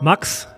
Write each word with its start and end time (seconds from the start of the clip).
Max 0.00 0.48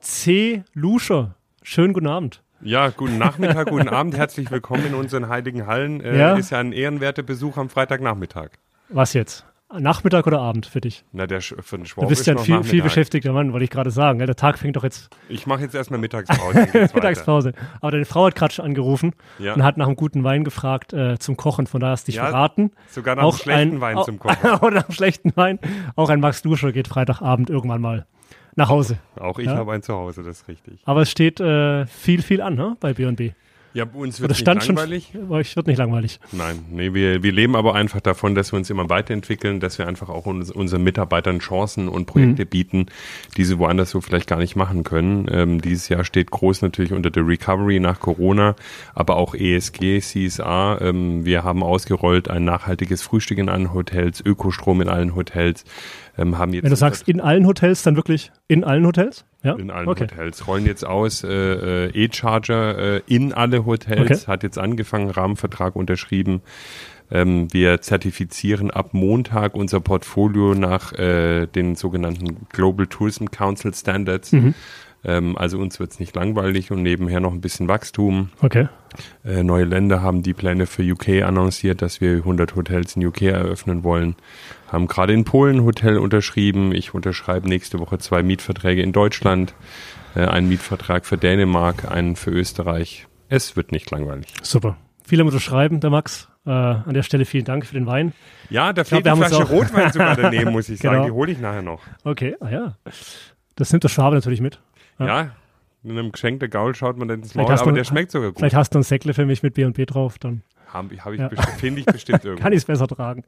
C. 0.00 0.62
Luscher, 0.74 1.34
schönen 1.62 1.92
guten 1.92 2.06
Abend. 2.06 2.42
Ja, 2.62 2.90
guten 2.90 3.16
Nachmittag, 3.18 3.68
guten 3.70 3.88
Abend, 3.88 4.16
herzlich 4.16 4.50
willkommen 4.50 4.86
in 4.86 4.94
unseren 4.94 5.28
heiligen 5.28 5.66
Hallen. 5.66 6.00
Äh, 6.02 6.18
Ja. 6.18 6.36
Ist 6.36 6.50
ja 6.50 6.58
ein 6.58 6.72
ehrenwerter 6.72 7.22
Besuch 7.22 7.56
am 7.56 7.70
Freitagnachmittag. 7.70 8.50
Was 8.90 9.14
jetzt? 9.14 9.46
Nachmittag 9.72 10.26
oder 10.26 10.40
Abend 10.40 10.66
für 10.66 10.80
dich? 10.80 11.04
Na, 11.12 11.28
der 11.28 11.40
für 11.40 11.76
den 11.76 11.84
Du 11.84 11.88
Schwab 11.88 12.08
bist 12.08 12.22
ist 12.22 12.26
ja 12.26 12.34
ein 12.34 12.40
viel, 12.40 12.64
viel 12.64 12.82
beschäftigter 12.82 13.32
Mann, 13.32 13.52
wollte 13.52 13.62
ich 13.64 13.70
gerade 13.70 13.92
sagen. 13.92 14.18
Der 14.18 14.34
Tag 14.34 14.58
fängt 14.58 14.74
doch 14.74 14.82
jetzt 14.82 15.10
Ich 15.28 15.46
mache 15.46 15.60
jetzt 15.62 15.76
erstmal 15.76 16.00
Mittagspause. 16.00 16.66
Mittagspause. 16.92 17.52
Aber 17.80 17.92
deine 17.92 18.04
Frau 18.04 18.26
hat 18.26 18.34
gerade 18.34 18.52
schon 18.52 18.64
angerufen 18.64 19.12
Ja. 19.38 19.54
und 19.54 19.62
hat 19.62 19.76
nach 19.76 19.86
einem 19.86 19.94
guten 19.94 20.24
Wein 20.24 20.42
gefragt 20.42 20.92
äh, 20.92 21.18
zum 21.20 21.36
Kochen. 21.36 21.68
Von 21.68 21.80
daher 21.80 21.92
hast 21.92 22.08
du 22.08 22.10
dich 22.10 22.16
Ja, 22.16 22.24
verraten. 22.26 22.72
Sogar 22.90 23.14
nach 23.14 23.22
einem 23.22 23.32
schlechten 23.32 23.74
ein, 23.76 23.80
Wein 23.80 23.96
auch, 23.98 24.04
zum 24.06 24.18
Kochen. 24.18 24.50
oder 24.60 24.70
nach 24.72 24.84
einem 24.88 24.92
schlechten 24.94 25.36
Wein. 25.36 25.60
Auch 25.94 26.10
ein 26.10 26.18
Max 26.18 26.42
Luscher 26.42 26.72
geht 26.72 26.88
Freitagabend 26.88 27.48
irgendwann 27.48 27.80
mal 27.80 28.06
nach 28.56 28.68
Hause. 28.68 28.98
Auch 29.18 29.38
ich 29.38 29.46
Ja. 29.46 29.56
habe 29.56 29.72
ein 29.72 29.82
Zuhause, 29.82 30.22
das 30.22 30.40
ist 30.42 30.48
richtig. 30.48 30.80
Aber 30.84 31.02
es 31.02 31.10
steht 31.10 31.40
äh, 31.40 31.86
viel, 31.86 32.22
viel 32.22 32.40
an 32.42 32.54
ne? 32.54 32.76
bei 32.80 32.92
B&B. 32.92 33.32
Ja, 33.72 33.84
uns 33.92 34.20
wird 34.20 34.30
nicht 34.30 34.40
stand 34.40 34.66
langweilig. 34.66 35.10
schon. 35.12 35.30
Euch 35.30 35.54
wird 35.54 35.66
nicht 35.68 35.78
langweilig. 35.78 36.18
Nein, 36.32 36.64
nee, 36.70 36.92
wir, 36.92 37.22
wir 37.22 37.30
leben 37.32 37.54
aber 37.54 37.74
einfach 37.76 38.00
davon, 38.00 38.34
dass 38.34 38.52
wir 38.52 38.56
uns 38.56 38.68
immer 38.68 38.88
weiterentwickeln, 38.90 39.60
dass 39.60 39.78
wir 39.78 39.86
einfach 39.86 40.08
auch 40.08 40.26
uns, 40.26 40.50
unseren 40.50 40.82
Mitarbeitern 40.82 41.38
Chancen 41.38 41.88
und 41.88 42.06
Projekte 42.06 42.44
Mhm. 42.44 42.48
bieten, 42.48 42.86
die 43.36 43.44
sie 43.44 43.58
woanders 43.58 43.90
so 43.90 44.00
vielleicht 44.00 44.26
gar 44.26 44.38
nicht 44.38 44.56
machen 44.56 44.82
können. 44.82 45.26
Ähm, 45.30 45.60
dieses 45.60 45.88
Jahr 45.88 46.04
steht 46.04 46.30
groß 46.32 46.62
natürlich 46.62 46.92
unter 46.92 47.10
der 47.10 47.26
Recovery 47.26 47.78
nach 47.78 48.00
Corona, 48.00 48.56
aber 48.94 49.16
auch 49.16 49.34
ESG, 49.34 50.00
CSR. 50.00 50.78
Ähm, 50.80 51.24
wir 51.24 51.44
haben 51.44 51.62
ausgerollt 51.62 52.28
ein 52.28 52.44
nachhaltiges 52.44 53.02
Frühstück 53.02 53.38
in 53.38 53.48
allen 53.48 53.72
Hotels, 53.72 54.20
Ökostrom 54.24 54.80
in 54.80 54.88
allen 54.88 55.14
Hotels. 55.14 55.64
Ähm, 56.18 56.38
haben 56.38 56.52
jetzt 56.52 56.64
Wenn 56.64 56.70
du 56.70 56.76
sagst, 56.76 57.08
in 57.08 57.20
allen 57.20 57.46
Hotels, 57.46 57.82
dann 57.84 57.94
wirklich 57.96 58.32
in 58.48 58.64
allen 58.64 58.84
Hotels? 58.84 59.24
Ja. 59.42 59.54
in 59.54 59.70
allen 59.70 59.88
okay. 59.88 60.04
Hotels. 60.04 60.46
Rollen 60.46 60.66
jetzt 60.66 60.86
aus, 60.86 61.24
äh, 61.24 61.86
äh, 61.86 61.90
E-Charger 61.94 62.96
äh, 62.96 63.02
in 63.06 63.32
alle 63.32 63.64
Hotels, 63.64 64.22
Okay. 64.22 64.30
hat 64.30 64.42
jetzt 64.42 64.58
angefangen, 64.58 65.10
Rahmenvertrag 65.10 65.76
unterschrieben. 65.76 66.42
Ähm, 67.10 67.52
wir 67.52 67.80
zertifizieren 67.80 68.70
ab 68.70 68.90
Montag 68.92 69.54
unser 69.54 69.80
Portfolio 69.80 70.54
nach 70.54 70.92
äh, 70.92 71.46
den 71.46 71.74
sogenannten 71.74 72.46
Global 72.50 72.86
Tourism 72.86 73.26
Council 73.26 73.74
Standards. 73.74 74.32
Mhm. 74.32 74.54
Ähm, 75.02 75.38
also 75.38 75.58
uns 75.58 75.80
wird's 75.80 75.98
nicht 75.98 76.14
langweilig 76.14 76.70
und 76.70 76.82
nebenher 76.82 77.20
noch 77.20 77.32
ein 77.32 77.40
bisschen 77.40 77.68
Wachstum. 77.68 78.28
Okay. 78.42 78.68
Äh, 79.24 79.42
neue 79.42 79.64
Länder 79.64 80.02
haben 80.02 80.22
die 80.22 80.34
Pläne 80.34 80.66
für 80.66 80.82
UK 80.82 81.22
annonciert, 81.22 81.80
dass 81.80 82.00
wir 82.00 82.16
100 82.16 82.54
Hotels 82.54 82.96
in 82.96 83.06
UK 83.06 83.22
eröffnen 83.22 83.82
wollen. 83.82 84.14
Haben 84.72 84.86
gerade 84.86 85.12
in 85.12 85.24
Polen 85.24 85.58
ein 85.58 85.64
Hotel 85.64 85.98
unterschrieben. 85.98 86.72
Ich 86.74 86.94
unterschreibe 86.94 87.48
nächste 87.48 87.78
Woche 87.80 87.98
zwei 87.98 88.22
Mietverträge 88.22 88.82
in 88.82 88.92
Deutschland, 88.92 89.54
äh, 90.14 90.20
einen 90.24 90.48
Mietvertrag 90.48 91.04
für 91.06 91.18
Dänemark, 91.18 91.90
einen 91.90 92.14
für 92.16 92.30
Österreich. 92.30 93.06
Es 93.28 93.56
wird 93.56 93.72
nicht 93.72 93.90
langweilig. 93.90 94.32
Super. 94.42 94.76
Viele 95.04 95.24
unterschreiben, 95.24 95.80
der 95.80 95.90
Max. 95.90 96.28
Äh, 96.46 96.50
an 96.50 96.94
der 96.94 97.02
Stelle 97.02 97.24
vielen 97.26 97.44
Dank 97.44 97.66
für 97.66 97.74
den 97.74 97.86
Wein. 97.86 98.12
Ja, 98.48 98.72
da 98.72 98.84
fehlt 98.84 99.06
eine 99.06 99.16
Flasche 99.16 99.42
Rotwein 99.44 99.92
sogar 99.92 100.16
daneben, 100.16 100.52
muss 100.52 100.68
ich 100.68 100.78
sagen. 100.80 100.94
Genau. 100.96 101.04
Die 101.06 101.10
hole 101.12 101.32
ich 101.32 101.38
nachher 101.38 101.62
noch. 101.62 101.82
Okay, 102.04 102.36
ah 102.40 102.48
ja. 102.48 102.76
Das 103.56 103.72
nimmt 103.72 103.84
der 103.84 103.88
Schwabe 103.88 104.14
natürlich 104.16 104.40
mit. 104.40 104.60
Ja. 104.98 105.06
Ja, 105.06 105.30
mit 105.82 105.98
einem 105.98 106.12
geschenkten 106.12 106.48
Gaul 106.48 106.74
schaut 106.74 106.96
man 106.96 107.08
dann 107.08 107.20
ins 107.20 107.34
Maul, 107.34 107.50
aber 107.52 107.64
du- 107.64 107.72
der 107.72 107.84
schmeckt 107.84 108.10
sogar 108.12 108.30
gut. 108.30 108.38
Vielleicht 108.38 108.54
hast 108.56 108.74
du 108.74 108.78
ein 108.78 108.82
Säckle 108.84 109.12
für 109.14 109.26
mich 109.26 109.42
mit 109.42 109.54
B&B 109.54 109.84
drauf, 109.84 110.18
dann 110.18 110.42
Habe 110.68 110.96
hab 111.04 111.12
ich 111.12 111.20
Ja. 111.20 111.28
bestimmt, 111.28 111.56
finde 111.58 111.80
ich 111.80 111.86
bestimmt 111.86 112.24
irgendwo. 112.24 112.42
kann 112.42 112.52
ich 112.52 112.58
es 112.58 112.64
besser 112.64 112.86
tragen. 112.88 113.24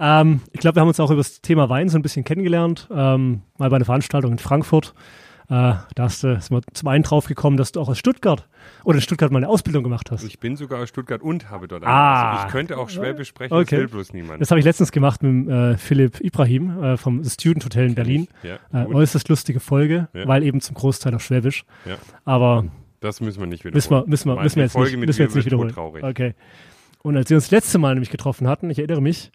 Ähm, 0.00 0.40
ich 0.52 0.60
glaube, 0.60 0.76
wir 0.76 0.80
haben 0.82 0.88
uns 0.88 1.00
auch 1.00 1.10
über 1.10 1.18
das 1.20 1.40
Thema 1.40 1.68
Wein 1.68 1.88
so 1.88 1.98
ein 1.98 2.02
bisschen 2.02 2.24
kennengelernt. 2.24 2.88
Ähm, 2.90 3.42
mal 3.58 3.68
bei 3.70 3.76
einer 3.76 3.84
Veranstaltung 3.84 4.32
in 4.32 4.38
Frankfurt. 4.38 4.94
Äh, 5.50 5.50
da 5.50 5.82
hast 5.96 6.22
du, 6.24 6.38
sind 6.40 6.50
wir 6.50 6.60
zum 6.74 6.88
einen 6.88 7.02
drauf 7.04 7.26
gekommen, 7.26 7.56
dass 7.56 7.72
du 7.72 7.80
auch 7.80 7.88
aus 7.88 7.98
Stuttgart 7.98 8.46
oder 8.84 8.96
in 8.96 9.00
Stuttgart 9.02 9.32
mal 9.32 9.38
eine 9.38 9.48
Ausbildung 9.48 9.82
gemacht 9.82 10.10
hast. 10.10 10.22
Ich 10.24 10.38
bin 10.38 10.56
sogar 10.56 10.82
aus 10.82 10.90
Stuttgart 10.90 11.22
und 11.22 11.48
habe 11.50 11.66
dort 11.68 11.84
Ah. 11.84 12.32
also 12.34 12.46
Ich 12.46 12.52
könnte 12.52 12.76
auch 12.76 12.90
Schwäbisch 12.90 13.28
sprechen, 13.28 13.54
Okay. 13.54 13.64
das 13.64 13.78
will 13.80 13.88
bloß 13.88 14.12
niemand. 14.12 14.42
Das 14.42 14.50
habe 14.50 14.58
ich 14.60 14.66
letztens 14.66 14.92
gemacht 14.92 15.22
mit 15.22 15.48
äh, 15.48 15.78
Philipp 15.78 16.20
Ibrahim 16.20 16.82
äh, 16.84 16.96
vom 16.98 17.24
Student 17.24 17.64
Hotel 17.64 17.86
in 17.86 17.94
Berlin. 17.94 18.28
Ja, 18.42 18.58
Äh, 18.74 18.86
äußerst 18.88 19.26
lustige 19.30 19.58
Folge, 19.58 20.08
Ja. 20.12 20.28
weil 20.28 20.42
eben 20.42 20.60
zum 20.60 20.74
Großteil 20.74 21.14
auf 21.14 21.22
Schwäbisch. 21.22 21.64
Ja. 21.86 21.96
Aber 22.26 22.66
Das 23.00 23.22
müssen 23.22 23.40
wir 23.40 23.46
nicht 23.46 23.64
wiederholen. 23.64 23.74
müssen 23.76 23.90
wir, 23.90 24.06
müssen 24.06 24.28
wir, 24.28 24.34
Meine 24.34 24.44
müssen 24.44 24.56
wir 24.56 24.62
jetzt 24.64 24.72
Folge 24.72 24.90
nicht, 24.90 25.00
mit 25.00 25.06
müssen 25.08 25.18
wir 25.20 25.24
jetzt 25.26 25.34
nicht 25.34 25.46
wiederholen. 25.46 25.68
todtraurig. 25.70 26.04
Okay. 26.04 26.34
Und 27.02 27.16
als 27.16 27.30
wir 27.30 27.38
uns 27.38 27.44
das 27.46 27.52
letzte 27.52 27.78
Mal 27.78 27.94
nämlich 27.94 28.10
getroffen 28.10 28.46
hatten, 28.48 28.68
ich 28.68 28.78
erinnere 28.78 29.00
mich, 29.00 29.32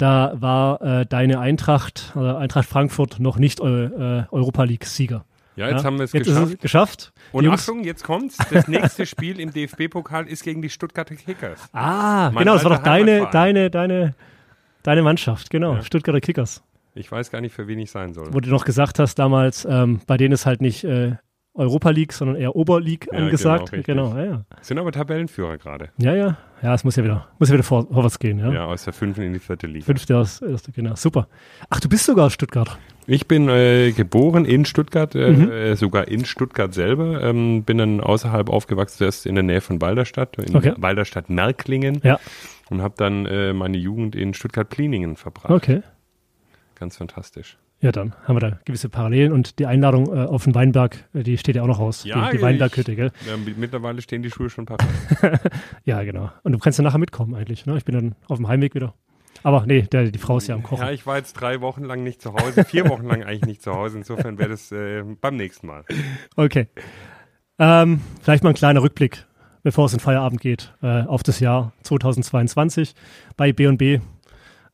da 0.00 0.32
war 0.36 0.80
äh, 0.82 1.06
deine 1.06 1.40
Eintracht, 1.40 2.12
äh, 2.16 2.18
Eintracht 2.20 2.68
Frankfurt 2.68 3.20
noch 3.20 3.38
nicht 3.38 3.60
Eu 3.60 3.66
äh, 3.86 4.24
Europa 4.30 4.64
League-Sieger. 4.64 5.24
Ja, 5.56 5.68
jetzt 5.68 5.78
Ja? 5.80 5.84
haben 5.84 5.98
wir 5.98 6.04
es 6.04 6.12
Jetzt 6.12 6.26
geschafft. 6.26 6.52
es 6.54 6.58
geschafft. 6.60 7.12
Und 7.32 7.48
Achtung, 7.48 7.84
jetzt 7.84 8.04
kommt's. 8.04 8.38
Das 8.50 8.66
nächste 8.68 9.04
Spiel 9.04 9.40
im 9.40 9.52
DFB-Pokal 9.52 10.26
ist 10.26 10.42
gegen 10.44 10.62
die 10.62 10.70
Stuttgarter 10.70 11.16
Kickers. 11.16 11.60
Ah, 11.72 12.30
Mein 12.32 12.44
genau, 12.44 12.54
das 12.54 12.64
war 12.64 12.76
doch 12.76 12.82
deine, 12.82 13.28
deine, 13.30 13.70
deine, 13.70 14.14
deine 14.82 15.02
Mannschaft, 15.02 15.50
genau, 15.50 15.74
Ja. 15.74 15.82
Stuttgarter 15.82 16.20
Kickers. 16.20 16.62
Ich 16.94 17.10
weiß 17.12 17.30
gar 17.30 17.40
nicht, 17.40 17.54
für 17.54 17.68
wen 17.68 17.78
ich 17.78 17.90
sein 17.90 18.14
soll. 18.14 18.32
Wo 18.32 18.40
du 18.40 18.48
noch 18.50 18.64
gesagt 18.64 18.98
hast 18.98 19.16
damals, 19.16 19.64
ähm, 19.64 20.00
bei 20.06 20.16
denen 20.16 20.32
ist 20.32 20.46
halt 20.46 20.60
nicht 20.62 20.82
äh, 20.84 21.16
Europa 21.54 21.90
League, 21.90 22.12
sondern 22.12 22.36
eher 22.36 22.54
Oberleague 22.54 23.08
Ja, 23.12 23.18
angesagt. 23.18 23.70
genau, 23.72 24.10
Genau, 24.10 24.16
ja, 24.16 24.24
ja. 24.24 24.44
Sind 24.60 24.78
aber 24.78 24.92
Tabellenführer 24.92 25.58
gerade. 25.58 25.88
Ja, 25.98 26.14
ja. 26.14 26.36
Ja, 26.62 26.74
es 26.74 26.84
muss 26.84 26.96
ja 26.96 27.02
wieder, 27.04 27.26
muss 27.38 27.48
ja 27.48 27.54
wieder 27.54 27.64
vor, 27.64 27.86
vorwärts 27.90 28.18
gehen, 28.18 28.38
ja. 28.38 28.52
Ja. 28.52 28.64
aus 28.66 28.84
der 28.84 28.92
fünften 28.92 29.22
in 29.22 29.32
die 29.32 29.38
vierte 29.38 29.66
Liga. 29.66 29.84
Fünfte 29.84 30.16
aus, 30.16 30.42
erste, 30.42 30.70
genau. 30.72 30.94
Super. 30.94 31.26
Ach, 31.68 31.80
du 31.80 31.88
bist 31.88 32.04
sogar 32.06 32.26
aus 32.26 32.34
Stuttgart. 32.34 32.78
Ich 33.06 33.26
bin 33.26 33.48
äh, 33.48 33.90
geboren 33.92 34.44
in 34.44 34.64
Stuttgart, 34.64 35.14
äh, 35.14 35.30
Mhm. 35.32 35.50
äh, 35.50 35.74
sogar 35.76 36.06
in 36.06 36.24
Stuttgart 36.24 36.72
selber. 36.72 37.22
Ähm, 37.22 37.64
bin 37.64 37.78
dann 37.78 38.00
außerhalb 38.00 38.48
aufgewachsen, 38.50 38.98
zuerst 38.98 39.26
in 39.26 39.34
der 39.34 39.42
Nähe 39.42 39.60
von 39.60 39.80
Walderstadt, 39.80 40.36
in 40.38 40.54
Okay. 40.54 40.74
Walderstadt-Merklingen. 40.76 42.00
Ja. 42.04 42.20
Und 42.68 42.82
habe 42.82 42.94
dann 42.96 43.26
äh, 43.26 43.52
meine 43.52 43.76
Jugend 43.78 44.14
in 44.14 44.34
Stuttgart-Pliningen 44.34 45.16
verbracht. 45.16 45.50
Okay. 45.50 45.82
Ganz 46.76 46.96
fantastisch. 46.98 47.58
Ja, 47.82 47.92
dann 47.92 48.14
haben 48.24 48.36
wir 48.36 48.40
da 48.40 48.58
gewisse 48.66 48.90
Parallelen 48.90 49.32
und 49.32 49.58
die 49.58 49.64
Einladung 49.64 50.14
äh, 50.14 50.26
auf 50.26 50.44
den 50.44 50.54
Weinberg, 50.54 51.08
äh, 51.14 51.22
die 51.22 51.38
steht 51.38 51.56
ja 51.56 51.62
auch 51.62 51.66
noch 51.66 51.78
aus. 51.78 52.04
Ja, 52.04 52.30
die, 52.30 52.36
die 52.36 52.42
Weinberghütte, 52.42 52.94
gell? 52.94 53.10
Ja, 53.26 53.36
mittlerweile 53.56 54.02
stehen 54.02 54.22
die 54.22 54.30
Schuhe 54.30 54.50
schon 54.50 54.66
parat. 54.66 54.86
Ja, 55.84 56.02
genau. 56.02 56.30
Und 56.42 56.52
du 56.52 56.58
kannst 56.58 56.78
ja 56.78 56.84
nachher 56.84 56.98
mitkommen 56.98 57.34
eigentlich, 57.34 57.64
ne? 57.64 57.76
Ich 57.78 57.84
bin 57.84 57.94
dann 57.94 58.14
auf 58.28 58.36
dem 58.36 58.48
Heimweg 58.48 58.74
wieder. 58.74 58.94
Aber 59.42 59.64
nee, 59.66 59.82
der, 59.82 60.10
die 60.10 60.18
Frau 60.18 60.36
ist 60.36 60.48
ja 60.48 60.54
am 60.54 60.62
Kochen. 60.62 60.82
Ja, 60.82 60.90
ich 60.90 61.06
war 61.06 61.16
jetzt 61.16 61.32
drei 61.34 61.62
Wochen 61.62 61.84
lang 61.84 62.02
nicht 62.02 62.20
zu 62.20 62.34
Hause, 62.34 62.64
vier 62.64 62.88
Wochen 62.88 63.06
lang 63.06 63.24
eigentlich 63.24 63.46
nicht 63.46 63.62
zu 63.62 63.72
Hause. 63.74 63.96
Insofern 63.98 64.38
wäre 64.38 64.50
das 64.50 64.70
äh, 64.72 65.02
beim 65.20 65.36
nächsten 65.36 65.66
Mal. 65.66 65.84
Okay. 66.36 66.68
Ähm, 67.58 68.00
vielleicht 68.20 68.44
mal 68.44 68.50
ein 68.50 68.56
kleiner 68.56 68.82
Rückblick, 68.82 69.26
bevor 69.62 69.86
es 69.86 69.94
in 69.94 70.00
Feierabend 70.00 70.40
geht, 70.40 70.74
äh, 70.82 71.02
auf 71.02 71.22
das 71.22 71.40
Jahr 71.40 71.72
2022 71.82 72.94
bei 73.36 73.52
B&B. 73.52 74.00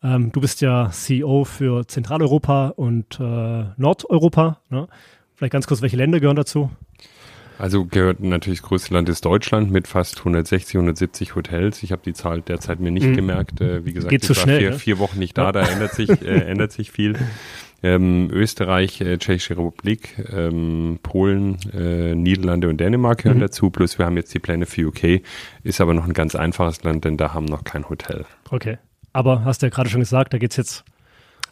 Ähm, 0.07 0.31
du 0.31 0.41
bist 0.41 0.61
ja 0.61 0.89
CEO 0.93 1.45
für 1.45 1.87
Zentraleuropa 1.89 2.69
und 2.69 3.19
äh, 3.19 3.65
Nordeuropa. 3.77 4.61
Ne? 4.71 4.87
Vielleicht 5.35 5.53
ganz 5.53 5.67
kurz, 5.67 5.83
welche 5.83 5.97
Länder 5.97 6.21
gehören 6.21 6.37
dazu? 6.37 6.71
Also 7.59 7.87
gehört 7.87 8.21
natürlich 8.21 8.61
das 8.61 8.69
größte 8.69 8.93
Land 8.95 9.09
ist 9.09 9.25
Deutschland 9.25 9.71
mit 9.73 9.89
fast 9.89 10.19
160, 10.19 10.77
170 10.77 11.35
Hotels. 11.35 11.83
Ich 11.83 11.91
habe 11.91 12.03
die 12.05 12.13
Zahl 12.13 12.43
derzeit 12.43 12.81
mir 12.81 12.91
nicht 12.91 13.07
Mhm. 13.07 13.17
gemerkt. 13.17 13.61
Äh, 13.61 13.85
wie 13.85 13.95
gesagt, 13.95 14.11
Geht 14.11 14.23
ich 14.23 14.29
zu 14.29 14.37
war 14.37 14.43
schnell, 14.43 14.59
vier, 14.61 14.71
ne? 14.73 14.79
vier 14.79 14.99
Wochen 14.99 15.19
nicht 15.19 15.37
da, 15.39 15.53
da 15.53 15.63
ändert 15.63 15.95
sich, 15.95 16.11
äh, 16.23 16.25
ändert 16.51 16.73
sich 16.73 16.91
viel. 16.93 17.17
Ähm, 17.83 18.29
Österreich, 18.31 19.01
äh, 19.01 19.17
Tschechische 19.19 19.57
Republik, 19.57 20.17
ähm, 20.33 20.99
Polen, 21.03 21.57
äh, 21.73 22.15
Niederlande 22.15 22.69
und 22.69 22.79
Dänemark 22.79 23.19
gehören 23.23 23.39
Mhm. 23.39 23.43
dazu. 23.43 23.71
Plus 23.71 23.99
wir 23.99 24.05
haben 24.07 24.17
jetzt 24.17 24.33
die 24.35 24.39
Pläne 24.39 24.67
für 24.67 24.87
UK. 24.89 25.23
Ist 25.63 25.81
aber 25.81 25.95
noch 25.95 26.07
ein 26.07 26.13
ganz 26.15 26.35
einfaches 26.35 26.85
Land, 26.85 27.05
denn 27.07 27.17
da 27.17 27.33
haben 27.35 27.47
noch 27.47 27.65
kein 27.65 27.89
Hotel. 27.89 28.25
Okay. 28.51 28.79
Aber 29.17 29.45
hast 29.45 29.63
du 29.63 29.67
ja 29.67 29.71
gerade 29.71 29.89
schon 29.89 30.01
gesagt, 30.01 30.35
da 30.35 30.39
geht 30.39 30.51
es 30.51 30.57
jetzt 30.59 30.85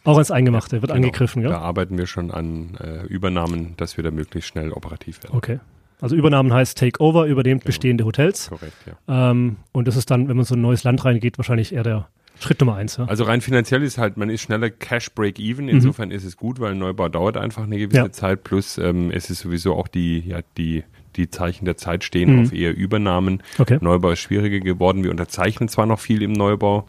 auch 0.03 0.19
ins 0.19 0.29
Eingemachte, 0.29 0.81
wird 0.83 0.91
Genau. 0.91 1.07
angegriffen, 1.07 1.41
Da 1.43 1.49
ja? 1.49 1.57
arbeiten 1.59 1.97
wir 1.97 2.05
schon 2.05 2.29
an 2.29 2.75
äh, 2.79 3.05
Übernahmen, 3.07 3.73
dass 3.77 3.97
wir 3.97 4.03
da 4.03 4.11
möglichst 4.11 4.49
schnell 4.49 4.71
operativ 4.71 5.23
werden. 5.23 5.35
Okay. 5.35 5.59
Also 5.99 6.15
Übernahmen 6.15 6.53
heißt 6.53 6.77
Takeover, 6.77 7.25
übernehmt 7.25 7.63
bestehende 7.63 8.05
Hotels. 8.05 8.49
Korrekt, 8.49 8.73
ja. 8.85 9.31
Ähm, 9.31 9.55
und 9.71 9.87
das 9.87 9.95
ist 9.95 10.11
dann, 10.11 10.27
wenn 10.27 10.35
man 10.35 10.45
so 10.45 10.53
ein 10.55 10.61
neues 10.61 10.83
Land 10.83 11.03
reingeht, 11.05 11.39
wahrscheinlich 11.39 11.73
eher 11.73 11.81
der 11.83 12.07
Schritt 12.39 12.59
Nummer 12.59 12.75
eins. 12.75 12.97
Ja? 12.97 13.05
Also 13.05 13.23
rein 13.23 13.41
finanziell 13.41 13.81
ist 13.81 13.97
halt, 13.97 14.17
man 14.17 14.29
ist 14.29 14.41
schneller 14.41 14.69
Cash 14.69 15.09
Break 15.13 15.39
Even. 15.39 15.65
Mhm. 15.65 15.71
Insofern 15.71 16.11
ist 16.11 16.25
es 16.25 16.37
gut, 16.37 16.59
weil 16.59 16.73
ein 16.73 16.77
Neubau 16.77 17.07
dauert 17.09 17.37
einfach 17.37 17.63
eine 17.63 17.77
gewisse 17.79 17.97
Ja. 17.97 18.11
Zeit. 18.11 18.43
Plus 18.43 18.77
ähm, 18.77 19.09
es 19.09 19.29
ist 19.31 19.39
sowieso 19.39 19.73
auch 19.73 19.87
die, 19.87 20.19
ja, 20.19 20.41
die, 20.57 20.83
die 21.15 21.29
Zeichen 21.29 21.65
der 21.65 21.77
Zeit 21.77 22.03
stehen 22.03 22.35
Mhm. 22.35 22.41
auf 22.43 22.53
eher 22.53 22.75
Übernahmen. 22.75 23.41
Okay. 23.57 23.77
Neubau 23.81 24.11
ist 24.11 24.19
schwieriger 24.19 24.59
geworden. 24.59 25.03
Wir 25.03 25.11
unterzeichnen 25.11 25.69
zwar 25.69 25.85
noch 25.85 25.99
viel 25.99 26.21
im 26.21 26.33
Neubau, 26.33 26.87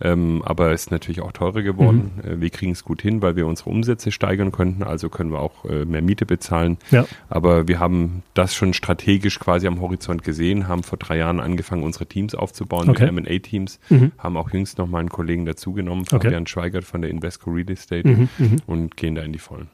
ähm, 0.00 0.42
aber 0.44 0.72
es 0.72 0.82
ist 0.82 0.90
natürlich 0.90 1.20
auch 1.20 1.32
teurer 1.32 1.62
geworden. 1.62 2.12
Mhm. 2.22 2.30
Äh, 2.30 2.40
wir 2.40 2.50
kriegen 2.50 2.72
es 2.72 2.84
gut 2.84 3.02
hin, 3.02 3.20
weil 3.22 3.34
wir 3.36 3.46
unsere 3.46 3.70
Umsätze 3.70 4.12
steigern 4.12 4.52
könnten. 4.52 4.82
Also 4.82 5.08
können 5.08 5.32
wir 5.32 5.40
auch 5.40 5.64
äh, 5.64 5.84
mehr 5.84 6.02
Miete 6.02 6.24
bezahlen. 6.26 6.78
Ja. 6.90 7.06
Aber 7.28 7.66
wir 7.68 7.80
haben 7.80 8.22
das 8.34 8.54
schon 8.54 8.74
strategisch 8.74 9.38
quasi 9.40 9.66
am 9.66 9.80
Horizont 9.80 10.22
gesehen, 10.22 10.68
haben 10.68 10.82
vor 10.82 10.98
drei 10.98 11.18
Jahren 11.18 11.40
angefangen, 11.40 11.82
unsere 11.82 12.06
Teams 12.06 12.34
aufzubauen 12.34 12.88
Okay. 12.90 13.10
mit 13.10 13.26
M&A-Teams, 13.26 13.80
Mhm. 13.90 14.12
haben 14.18 14.36
auch 14.36 14.50
jüngst 14.52 14.78
noch 14.78 14.86
mal 14.86 15.00
einen 15.00 15.08
Kollegen 15.10 15.46
dazugenommen, 15.46 16.04
Okay. 16.12 16.26
Fabian 16.26 16.46
Schweigert 16.46 16.84
von 16.84 17.02
der 17.02 17.10
Invesco 17.10 17.50
Real 17.50 17.70
Estate 17.70 18.06
Mhm. 18.08 18.28
Mhm. 18.38 18.56
und 18.66 18.96
gehen 18.96 19.14
da 19.16 19.22
in 19.22 19.32
die 19.32 19.38
Vollen. 19.38 19.68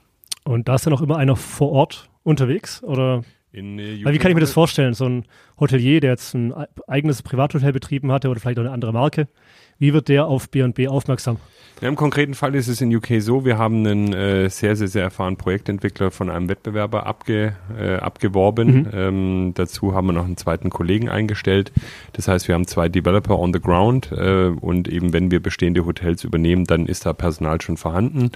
Und 0.44 0.68
da 0.68 0.74
ist 0.74 0.86
dann 0.86 0.92
auch 0.92 1.00
immer 1.02 1.16
einer 1.16 1.36
vor 1.36 1.70
Ort 1.72 2.08
unterwegs? 2.22 2.82
Oder 2.82 3.24
In, 3.54 3.78
äh, 3.78 4.04
Weil 4.04 4.12
wie 4.12 4.18
kann 4.18 4.32
ich 4.32 4.34
mir 4.34 4.40
das 4.40 4.52
vorstellen? 4.52 4.94
So 4.94 5.08
ein 5.08 5.24
Hotelier, 5.58 6.00
der 6.00 6.10
jetzt 6.10 6.34
ein 6.34 6.52
eigenes 6.86 7.22
Privathotel 7.22 7.72
betrieben 7.72 8.10
hatte 8.10 8.28
oder 8.28 8.40
vielleicht 8.40 8.58
auch 8.58 8.64
eine 8.64 8.72
andere 8.72 8.92
Marke, 8.92 9.28
wie 9.78 9.92
wird 9.92 10.08
der 10.08 10.26
auf 10.26 10.50
B&B 10.50 10.88
aufmerksam? 10.88 11.38
Ja, 11.80 11.88
Im 11.88 11.96
konkreten 11.96 12.34
Fall 12.34 12.54
ist 12.54 12.68
es 12.68 12.80
in 12.80 12.94
UK 12.94 13.14
so, 13.18 13.44
wir 13.44 13.58
haben 13.58 13.84
einen 13.84 14.12
äh, 14.12 14.48
sehr, 14.48 14.76
sehr, 14.76 14.86
sehr 14.86 15.02
erfahrenen 15.02 15.36
Projektentwickler 15.36 16.12
von 16.12 16.30
einem 16.30 16.48
Wettbewerber 16.48 17.04
abge, 17.04 17.56
äh, 17.76 17.96
abgeworben. 17.96 18.74
Mhm. 18.74 18.90
Ähm, 18.92 19.52
dazu 19.54 19.92
haben 19.92 20.06
wir 20.06 20.12
noch 20.12 20.24
einen 20.24 20.36
zweiten 20.36 20.70
Kollegen 20.70 21.08
eingestellt. 21.08 21.72
Das 22.12 22.28
heißt, 22.28 22.46
wir 22.46 22.54
haben 22.54 22.68
zwei 22.68 22.88
Developer 22.88 23.36
on 23.38 23.52
the 23.52 23.60
ground 23.60 24.12
äh, 24.12 24.46
und 24.46 24.86
eben 24.88 25.12
wenn 25.12 25.32
wir 25.32 25.40
bestehende 25.40 25.84
Hotels 25.84 26.22
übernehmen, 26.22 26.64
dann 26.64 26.86
ist 26.86 27.06
da 27.06 27.12
Personal 27.12 27.60
schon 27.60 27.76
vorhanden. 27.76 28.30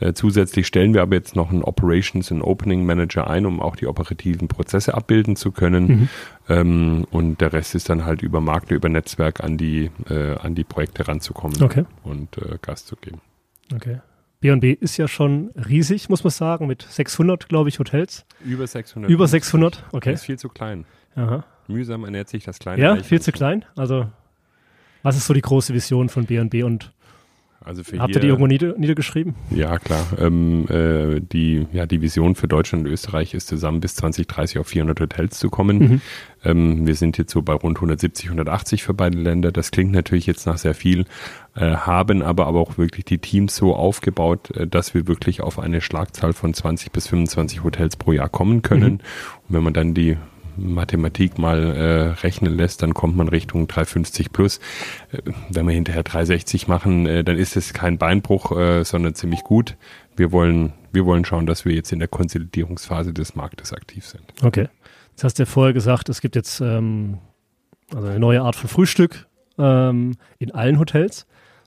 Äh, 0.00 0.14
zusätzlich 0.14 0.66
stellen 0.66 0.94
wir 0.94 1.02
aber 1.02 1.16
jetzt 1.16 1.36
noch 1.36 1.50
einen 1.50 1.62
Operations 1.62 2.30
und 2.30 2.40
Opening 2.40 2.86
Manager 2.86 3.28
ein, 3.28 3.44
um 3.44 3.60
auch 3.60 3.76
die 3.76 3.86
operativen 3.86 4.48
Prozesse 4.48 4.94
abbilden 4.94 5.36
zu 5.36 5.52
können. 5.52 5.86
Mhm. 5.86 6.08
Ähm, 6.48 7.06
und 7.10 7.40
der 7.40 7.52
Rest 7.52 7.74
ist 7.74 7.88
dann 7.88 8.04
halt 8.04 8.22
über 8.22 8.40
Makler, 8.40 8.76
über 8.76 8.88
Netzwerk 8.88 9.42
an 9.44 9.58
die, 9.58 9.90
äh, 10.08 10.36
an 10.38 10.54
die 10.54 10.64
Projekte 10.64 11.06
ranzukommen 11.06 11.62
Okay. 11.62 11.84
und 12.04 12.36
äh, 12.38 12.58
Gas 12.62 12.86
zu 12.86 12.96
geben. 12.96 13.20
Okay. 13.74 14.00
B&B 14.40 14.72
ist 14.72 14.96
ja 14.96 15.08
schon 15.08 15.50
riesig, 15.68 16.08
muss 16.08 16.22
man 16.24 16.30
sagen, 16.30 16.66
mit 16.68 16.82
600, 16.82 17.48
glaube 17.48 17.68
ich, 17.68 17.78
Hotels. 17.80 18.24
Über 18.44 18.66
600. 18.66 19.10
Über 19.10 19.26
600, 19.26 19.84
okay. 19.92 20.12
Das 20.12 20.20
ist 20.20 20.26
viel 20.26 20.38
zu 20.38 20.48
klein. 20.48 20.84
Aha. 21.16 21.44
Mühsam 21.66 22.04
ernährt 22.04 22.28
sich 22.28 22.44
das 22.44 22.58
kleine 22.60 22.80
Ja, 22.80 22.88
Eichhörnchen. 22.90 23.08
viel 23.08 23.20
zu 23.20 23.32
klein. 23.32 23.64
Also, 23.76 24.06
was 25.02 25.16
ist 25.16 25.26
so 25.26 25.34
die 25.34 25.40
große 25.42 25.74
Vision 25.74 26.08
von 26.08 26.24
B&B 26.26 26.62
und 26.62 26.92
Also 27.68 27.84
für 27.84 27.98
habt 27.98 28.14
ihr 28.14 28.20
die 28.22 28.28
irgendwo 28.28 28.46
nieder, 28.46 28.78
niedergeschrieben? 28.78 29.34
Ja, 29.50 29.78
klar. 29.78 30.06
Ähm, 30.18 30.66
äh, 30.70 31.20
die, 31.20 31.66
ja, 31.70 31.84
die 31.84 32.00
Vision 32.00 32.34
für 32.34 32.48
Deutschland 32.48 32.86
und 32.86 32.90
Österreich 32.90 33.34
ist 33.34 33.46
zusammen 33.46 33.80
bis 33.80 33.94
2030 33.96 34.58
auf 34.58 34.68
400 34.68 34.98
Hotels 35.00 35.38
zu 35.38 35.50
kommen. 35.50 35.78
Mhm. 35.78 36.00
Ähm, 36.44 36.86
wir 36.86 36.94
sind 36.94 37.18
jetzt 37.18 37.30
so 37.30 37.42
bei 37.42 37.52
rund 37.52 37.76
170, 37.76 38.24
180 38.24 38.82
für 38.82 38.94
beide 38.94 39.18
Länder. 39.18 39.52
Das 39.52 39.70
klingt 39.70 39.92
natürlich 39.92 40.24
jetzt 40.24 40.46
nach 40.46 40.56
sehr 40.56 40.72
viel, 40.72 41.04
äh, 41.56 41.74
haben 41.74 42.22
aber, 42.22 42.46
aber 42.46 42.58
auch 42.58 42.78
wirklich 42.78 43.04
die 43.04 43.18
Teams 43.18 43.54
so 43.54 43.76
aufgebaut, 43.76 44.50
äh, 44.56 44.66
dass 44.66 44.94
wir 44.94 45.06
wirklich 45.06 45.42
auf 45.42 45.58
eine 45.58 45.82
Schlagzahl 45.82 46.32
von 46.32 46.54
20 46.54 46.90
bis 46.90 47.08
25 47.08 47.64
Hotels 47.64 47.96
pro 47.96 48.12
Jahr 48.12 48.30
kommen 48.30 48.62
können. 48.62 48.94
Mhm. 48.94 49.00
Und 49.46 49.54
wenn 49.54 49.62
man 49.62 49.74
dann 49.74 49.92
die 49.92 50.16
Mathematik 50.58 51.38
mal 51.38 51.58
äh, 51.58 52.02
rechnen 52.20 52.56
lässt, 52.56 52.82
dann 52.82 52.94
kommt 52.94 53.16
man 53.16 53.28
Richtung 53.28 53.68
350 53.68 54.32
plus. 54.32 54.58
Äh, 55.12 55.22
wenn 55.50 55.66
wir 55.66 55.74
hinterher 55.74 56.02
360 56.02 56.68
machen, 56.68 57.06
äh, 57.06 57.24
dann 57.24 57.36
ist 57.36 57.56
es 57.56 57.72
kein 57.72 57.98
Beinbruch, 57.98 58.56
äh, 58.56 58.84
sondern 58.84 59.14
ziemlich 59.14 59.42
gut. 59.42 59.76
Wir 60.16 60.32
wollen, 60.32 60.72
wir 60.92 61.06
wollen 61.06 61.24
schauen, 61.24 61.46
dass 61.46 61.64
wir 61.64 61.74
jetzt 61.74 61.92
in 61.92 61.98
der 61.98 62.08
Konsolidierungsphase 62.08 63.12
des 63.12 63.34
Marktes 63.34 63.72
aktiv 63.72 64.04
sind. 64.04 64.24
Okay. 64.42 64.68
Jetzt 65.10 65.24
hast 65.24 65.38
du 65.38 65.42
ja 65.42 65.46
vorher 65.46 65.72
gesagt, 65.72 66.08
es 66.08 66.20
gibt 66.20 66.36
jetzt 66.36 66.60
ähm, 66.60 67.18
also 67.94 68.08
eine 68.08 68.18
neue 68.18 68.42
Art 68.42 68.56
von 68.56 68.68
Frühstück 68.68 69.26
ähm, 69.58 70.14
in 70.38 70.52
allen 70.52 70.78
Hotels 70.78 71.26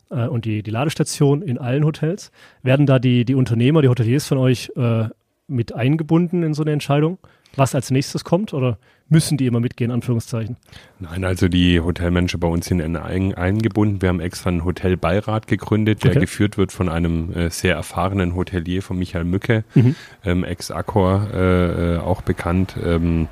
und 0.09 0.43
die, 0.43 0.61
die 0.61 0.71
Ladestation 0.71 1.41
in 1.41 1.57
allen 1.57 1.85
Hotels. 1.85 2.33
Werden 2.63 2.85
da 2.85 2.99
die, 2.99 3.23
die 3.23 3.33
Unternehmer, 3.33 3.81
die 3.81 3.87
Hoteliers 3.87 4.27
von 4.27 4.39
euch 4.39 4.69
äh, 4.75 5.05
mit 5.51 5.73
eingebunden 5.75 6.43
in 6.43 6.53
so 6.53 6.63
eine 6.63 6.71
Entscheidung, 6.71 7.19
was 7.55 7.75
als 7.75 7.91
nächstes 7.91 8.23
kommt? 8.23 8.53
Oder 8.53 8.77
müssen 9.09 9.37
die 9.37 9.45
immer 9.45 9.59
mitgehen, 9.59 9.91
Anführungszeichen? 9.91 10.55
Nein, 10.99 11.23
also 11.25 11.47
die 11.49 11.79
Hotelmanager 11.81 12.37
bei 12.37 12.47
uns 12.47 12.65
sind 12.67 12.81
ein, 12.81 12.95
eingebunden. 13.35 14.01
Wir 14.01 14.09
haben 14.09 14.21
extra 14.21 14.49
einen 14.49 14.63
Hotelbeirat 14.63 15.47
gegründet, 15.47 16.03
der 16.03 16.11
Okay. 16.11 16.19
geführt 16.21 16.57
wird 16.57 16.71
von 16.71 16.87
einem 16.87 17.33
äh, 17.33 17.49
sehr 17.49 17.75
erfahrenen 17.75 18.35
Hotelier, 18.35 18.81
von 18.81 18.97
Michael 18.97 19.25
Mücke, 19.25 19.63
Mhm. 19.75 19.95
ähm, 20.23 20.43
Ex-Accor, 20.45 21.27
äh, 21.33 21.95
äh, 21.95 21.97
auch 21.99 22.21
bekannt, 22.21 22.75
ähm, 22.83 23.27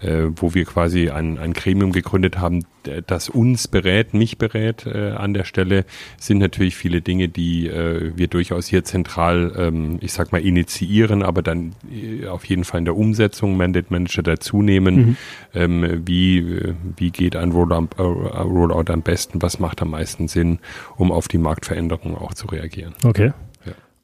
äh, 0.00 0.24
wo 0.36 0.54
wir 0.54 0.64
quasi 0.64 1.10
ein, 1.10 1.38
ein 1.38 1.52
Gremium 1.52 1.92
gegründet 1.92 2.38
haben, 2.38 2.64
das 3.06 3.28
uns 3.28 3.68
berät, 3.68 4.14
mich 4.14 4.38
berät 4.38 4.86
äh, 4.86 5.10
an 5.10 5.34
der 5.34 5.44
Stelle, 5.44 5.84
sind 6.18 6.38
natürlich 6.38 6.76
viele 6.76 7.00
Dinge, 7.00 7.28
die 7.28 7.66
äh, 7.66 8.12
wir 8.14 8.28
durchaus 8.28 8.66
hier 8.66 8.84
zentral, 8.84 9.52
ähm, 9.56 9.98
ich 10.00 10.12
sag 10.12 10.32
mal, 10.32 10.40
initiieren, 10.40 11.22
aber 11.22 11.42
dann 11.42 11.72
äh, 11.90 12.26
auf 12.26 12.44
jeden 12.44 12.64
Fall 12.64 12.78
in 12.78 12.84
der 12.84 12.96
Umsetzung 12.96 13.56
Mandate 13.56 13.88
Manager 13.90 14.22
dazu 14.22 14.62
nehmen. 14.62 14.96
Mhm. 14.96 15.16
Ähm, 15.54 16.02
wie, 16.06 16.74
wie 16.96 17.10
geht 17.10 17.34
ein 17.34 17.52
Rollout, 17.52 17.88
äh, 17.98 18.02
Rollout 18.02 18.92
am 18.92 19.02
besten? 19.02 19.42
Was 19.42 19.58
macht 19.58 19.82
am 19.82 19.90
meisten 19.90 20.28
Sinn, 20.28 20.58
um 20.96 21.10
auf 21.10 21.28
die 21.28 21.38
Marktveränderungen 21.38 22.16
auch 22.16 22.34
zu 22.34 22.46
reagieren? 22.46 22.94
Okay. 23.04 23.32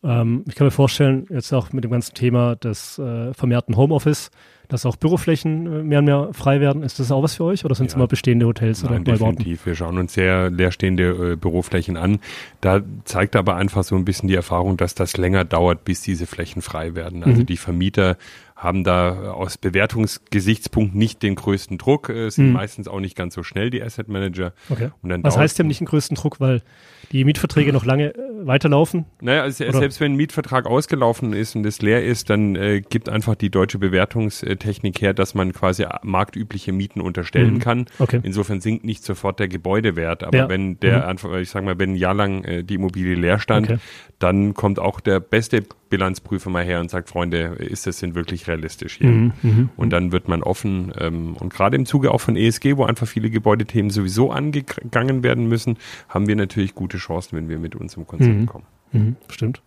Ähm, 0.04 0.44
ich 0.48 0.54
kann 0.54 0.66
mir 0.66 0.72
vorstellen, 0.72 1.26
jetzt 1.30 1.52
auch 1.52 1.72
mit 1.72 1.84
dem 1.84 1.90
ganzen 1.90 2.14
Thema 2.14 2.56
des 2.56 2.98
äh, 2.98 3.32
vermehrten 3.34 3.76
Homeoffice, 3.76 4.30
dass 4.72 4.86
auch 4.86 4.96
Büroflächen 4.96 5.66
äh, 5.66 5.82
mehr 5.82 5.98
und 6.00 6.04
mehr 6.06 6.28
frei 6.32 6.60
werden. 6.60 6.82
Ist 6.82 6.98
das 6.98 7.10
auch 7.12 7.22
was 7.22 7.34
für 7.34 7.44
euch 7.44 7.64
oder 7.64 7.74
sind 7.74 7.86
es 7.86 7.92
Ja. 7.92 7.98
immer 7.98 8.06
bestehende 8.08 8.46
Hotels 8.46 8.82
Nein, 8.82 8.90
oder 9.02 9.12
Neubauten? 9.12 9.36
definitiv. 9.36 9.66
Wir 9.66 9.74
schauen 9.74 9.98
uns 9.98 10.14
sehr 10.14 10.50
leerstehende 10.50 11.32
äh, 11.32 11.36
Büroflächen 11.36 11.96
an. 11.96 12.18
Da 12.60 12.80
zeigt 13.04 13.36
aber 13.36 13.56
einfach 13.56 13.84
so 13.84 13.94
ein 13.96 14.04
bisschen 14.04 14.28
die 14.28 14.34
Erfahrung, 14.34 14.76
dass 14.76 14.94
das 14.94 15.16
länger 15.16 15.44
dauert, 15.44 15.84
bis 15.84 16.02
diese 16.02 16.26
Flächen 16.26 16.62
frei 16.62 16.94
werden. 16.94 17.22
Also 17.24 17.42
Mhm. 17.42 17.46
die 17.46 17.56
Vermieter 17.56 18.16
haben 18.62 18.84
da 18.84 19.32
aus 19.32 19.58
Bewertungsgesichtspunkt 19.58 20.94
nicht 20.94 21.22
den 21.22 21.34
größten 21.34 21.78
Druck, 21.78 22.08
äh, 22.08 22.30
sind 22.30 22.48
Mhm. 22.48 22.52
meistens 22.52 22.88
auch 22.88 23.00
nicht 23.00 23.16
ganz 23.16 23.34
so 23.34 23.42
schnell 23.42 23.70
die 23.70 23.82
Asset 23.82 24.08
Manager. 24.08 24.52
Okay. 24.70 24.90
Und 25.02 25.08
dann 25.10 25.24
Was 25.24 25.36
heißt, 25.36 25.58
haben 25.58 25.66
nicht 25.66 25.80
den 25.80 25.86
größten 25.86 26.16
Druck, 26.16 26.38
weil 26.40 26.62
die 27.10 27.24
Mietverträge 27.24 27.72
noch 27.72 27.84
lange 27.84 28.14
äh, 28.14 28.18
weiterlaufen? 28.46 29.04
Naja, 29.20 29.42
also 29.42 29.64
Oder- 29.64 29.78
selbst 29.78 30.00
wenn 30.00 30.12
ein 30.12 30.16
Mietvertrag 30.16 30.66
ausgelaufen 30.66 31.32
ist 31.32 31.56
und 31.56 31.66
es 31.66 31.82
leer 31.82 32.04
ist, 32.04 32.30
dann 32.30 32.56
äh, 32.56 32.80
gibt 32.88 33.08
einfach 33.08 33.34
die 33.34 33.50
deutsche 33.50 33.78
Bewertungstechnik 33.78 35.00
her, 35.00 35.12
dass 35.14 35.34
man 35.34 35.52
quasi 35.52 35.84
marktübliche 36.02 36.72
Mieten 36.72 37.00
unterstellen 37.00 37.54
Mhm. 37.54 37.58
kann. 37.60 37.86
Okay. 37.98 38.20
Insofern 38.22 38.60
sinkt 38.60 38.84
nicht 38.84 39.04
sofort 39.04 39.40
der 39.40 39.48
Gebäudewert. 39.48 40.22
Aber 40.22 40.36
Ja. 40.38 40.48
wenn 40.48 40.78
der 40.80 40.98
Mhm. 40.98 41.04
einfach, 41.04 41.34
ich 41.34 41.50
sag 41.50 41.64
mal, 41.64 41.78
wenn 41.78 41.92
ein 41.92 41.96
Jahr 41.96 42.14
lang 42.14 42.44
äh, 42.44 42.62
die 42.62 42.74
Immobilie 42.74 43.14
leer 43.14 43.38
stand, 43.38 43.68
Okay. 43.70 43.78
dann 44.18 44.54
kommt 44.54 44.78
auch 44.78 45.00
der 45.00 45.20
beste 45.20 45.64
Bilanzprüfer 45.92 46.50
mal 46.50 46.64
her 46.64 46.80
und 46.80 46.90
sagt, 46.90 47.08
Freunde, 47.10 47.54
ist 47.58 47.86
das 47.86 48.00
denn 48.00 48.14
wirklich 48.14 48.48
realistisch 48.48 48.96
hier? 48.96 49.10
Mhm, 49.10 49.32
mhm. 49.42 49.68
Und 49.76 49.90
dann 49.90 50.10
wird 50.10 50.26
man 50.26 50.42
offen. 50.42 50.92
Ähm, 50.98 51.36
und 51.36 51.52
gerade 51.52 51.76
im 51.76 51.84
Zuge 51.86 52.10
auch 52.10 52.20
von 52.20 52.34
ESG, 52.34 52.76
wo 52.78 52.84
einfach 52.84 53.06
viele 53.06 53.28
Gebäudethemen 53.30 53.90
sowieso 53.90 54.30
angegangen 54.32 55.22
werden 55.22 55.46
müssen, 55.46 55.76
haben 56.08 56.26
wir 56.26 56.34
natürlich 56.34 56.74
gute 56.74 56.96
Chancen, 56.96 57.36
wenn 57.36 57.48
wir 57.48 57.58
mit 57.58 57.76
unserem 57.76 58.06
Konzept 58.06 58.34
Mhm. 58.34 58.46
kommen. 58.46 58.64
Mhm, 58.92 59.16
stimmt. 59.28 59.62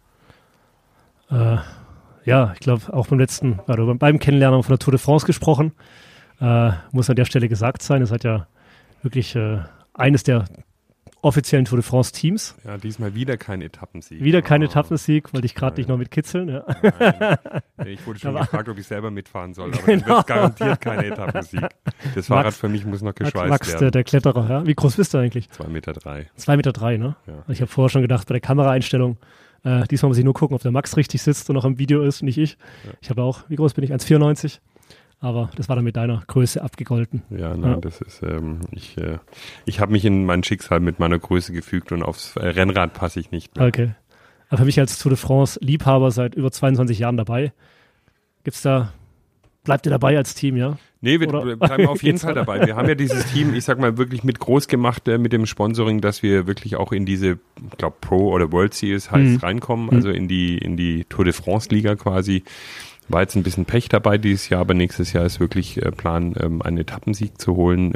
Äh, 1.29 1.57
ja, 2.25 2.51
ich 2.53 2.59
glaube, 2.59 2.91
auch 2.91 3.07
beim 3.07 3.19
letzten, 3.19 3.59
also 3.67 3.85
beim, 3.85 3.97
beim 3.99 4.19
Kennenlernen 4.19 4.63
von 4.63 4.71
der 4.73 4.79
Tour 4.79 4.91
de 4.91 4.99
France 4.99 5.25
gesprochen, 5.25 5.73
äh, 6.41 6.71
muss 6.91 7.09
an 7.09 7.15
der 7.15 7.25
Stelle 7.25 7.47
gesagt 7.47 7.81
sein, 7.81 8.01
es 8.01 8.11
hat 8.11 8.23
ja 8.23 8.47
wirklich 9.03 9.35
äh, 9.35 9.59
eines 9.93 10.23
der 10.23 10.45
offiziellen 11.25 11.65
Tour 11.65 11.77
de 11.77 11.83
France 11.83 12.11
Teams. 12.11 12.55
Ja, 12.63 12.77
diesmal 12.77 13.15
wieder 13.15 13.35
kein 13.37 13.61
Etappensieg. 13.61 14.23
Wieder 14.23 14.41
kein 14.41 14.61
Oh, 14.61 14.65
Etappensieg, 14.65 15.33
wollte 15.33 15.45
ich 15.45 15.55
gerade 15.55 15.75
dich 15.77 15.87
noch 15.87 15.97
mit 15.97 16.11
kitzeln. 16.11 16.49
Ja. 16.49 16.63
Ich 17.85 18.05
wurde 18.05 18.19
schon 18.19 18.29
Aber- 18.31 18.41
gefragt, 18.45 18.69
ob 18.69 18.77
ich 18.77 18.87
selber 18.87 19.11
mitfahren 19.11 19.53
soll, 19.53 19.71
aber 19.73 19.81
Genau. 19.83 20.05
dann 20.05 20.15
wird 20.17 20.27
garantiert 20.27 20.81
kein 20.81 20.99
Etappensieg. 21.03 21.61
Das 22.13 22.27
Fahrrad 22.27 22.45
Max- 22.45 22.57
für 22.57 22.69
mich 22.69 22.85
muss 22.85 23.01
noch 23.01 23.15
geschweißt 23.15 23.49
Max, 23.49 23.67
der, 23.71 23.81
werden. 23.81 23.91
der 23.91 24.03
Kletterer, 24.03 24.49
ja. 24.49 24.65
Wie 24.67 24.75
groß 24.75 24.95
bist 24.97 25.13
du 25.13 25.17
eigentlich? 25.17 25.49
Zwei 25.49 25.67
Meter 25.67 25.93
drei. 25.93 26.27
Zwei 26.35 26.55
Meter 26.57 26.71
drei, 26.71 26.97
ne? 26.97 27.15
Ja. 27.27 27.43
Ich 27.47 27.61
habe 27.61 27.69
vorher 27.71 27.89
schon 27.89 28.01
gedacht, 28.01 28.27
bei 28.27 28.33
der 28.33 28.41
Kameraeinstellung, 28.41 29.17
äh, 29.63 29.83
diesmal 29.87 30.09
muss 30.09 30.17
ich 30.17 30.23
nur 30.23 30.33
gucken, 30.33 30.55
ob 30.55 30.61
der 30.61 30.71
Max 30.71 30.95
richtig 30.97 31.21
sitzt 31.21 31.49
und 31.49 31.55
noch 31.55 31.65
im 31.65 31.79
Video 31.79 32.03
ist, 32.03 32.21
nicht 32.21 32.37
ich. 32.37 32.57
Ja. 32.85 32.91
Ich 33.01 33.09
habe 33.09 33.23
auch, 33.23 33.41
wie 33.49 33.55
groß 33.55 33.73
bin 33.73 33.83
ich? 33.83 33.91
1,94. 33.91 34.59
Aber 35.19 35.49
das 35.55 35.69
war 35.69 35.75
dann 35.75 35.85
mit 35.85 35.95
deiner 35.95 36.21
Größe 36.27 36.61
abgegolten. 36.61 37.23
Ja, 37.29 37.55
nein, 37.55 37.71
Ja. 37.71 37.77
das 37.77 38.01
ist, 38.01 38.21
ähm, 38.21 38.59
ich, 38.71 38.97
äh, 38.97 39.17
ich 39.65 39.79
habe 39.79 39.91
mich 39.91 40.05
in 40.05 40.25
mein 40.25 40.43
Schicksal 40.43 40.79
mit 40.79 40.99
meiner 40.99 41.17
Größe 41.17 41.51
gefügt 41.53 41.91
und 41.91 42.03
aufs 42.03 42.35
äh, 42.35 42.45
Rennrad 42.47 42.93
passe 42.93 43.19
ich 43.19 43.31
nicht 43.31 43.55
mehr. 43.57 43.67
Okay. 43.67 43.95
Aber 44.49 44.59
für 44.59 44.65
mich 44.65 44.79
als 44.79 44.99
Tour 44.99 45.09
de 45.11 45.17
France 45.17 45.59
Liebhaber 45.63 46.11
seit 46.11 46.35
über 46.35 46.51
22 46.51 46.99
Jahren 46.99 47.17
dabei, 47.17 47.53
gibt's 48.43 48.61
da, 48.61 48.93
bleibt 49.63 49.87
ihr 49.87 49.89
dabei 49.89 50.15
als 50.17 50.35
Team, 50.35 50.57
ja? 50.57 50.77
Nee, 51.01 51.19
wir 51.19 51.27
Oder- 51.33 51.55
bleiben 51.55 51.87
auf 51.87 52.03
jeden 52.03 52.17
Fall 52.19 52.33
dabei. 52.35 52.65
Wir 52.65 52.75
haben 52.75 52.87
ja 52.87 52.95
dieses 52.95 53.25
Team, 53.31 53.53
ich 53.55 53.63
sag 53.63 53.79
mal, 53.79 53.97
wirklich 53.97 54.23
mit 54.23 54.39
groß 54.39 54.67
gemacht 54.67 55.07
äh, 55.07 55.17
mit 55.17 55.33
dem 55.33 55.45
Sponsoring, 55.47 56.01
dass 56.01 56.21
wir 56.23 56.45
wirklich 56.45 56.75
auch 56.75 56.91
in 56.91 57.05
diese, 57.05 57.39
ich 57.71 57.77
glaube, 57.77 57.95
Pro 58.01 58.31
oder 58.31 58.51
World 58.51 58.73
Series 58.75 59.09
heißt 59.11 59.31
Mhm. 59.33 59.37
reinkommen, 59.37 59.89
also 59.91 60.09
in 60.09 60.27
die, 60.27 60.57
in 60.57 60.77
die 60.77 61.05
Tour 61.05 61.25
de 61.25 61.33
France 61.33 61.69
Liga 61.69 61.95
quasi. 61.95 62.43
War 63.07 63.21
jetzt 63.21 63.35
ein 63.35 63.43
bisschen 63.43 63.65
Pech 63.65 63.87
dabei 63.89 64.17
dieses 64.17 64.49
Jahr, 64.49 64.61
aber 64.61 64.73
nächstes 64.73 65.13
Jahr 65.13 65.25
ist 65.25 65.39
wirklich 65.39 65.77
äh, 65.81 65.91
Plan, 65.91 66.33
ähm, 66.39 66.61
einen 66.61 66.77
Etappensieg 66.77 67.39
zu 67.39 67.55
holen. 67.55 67.93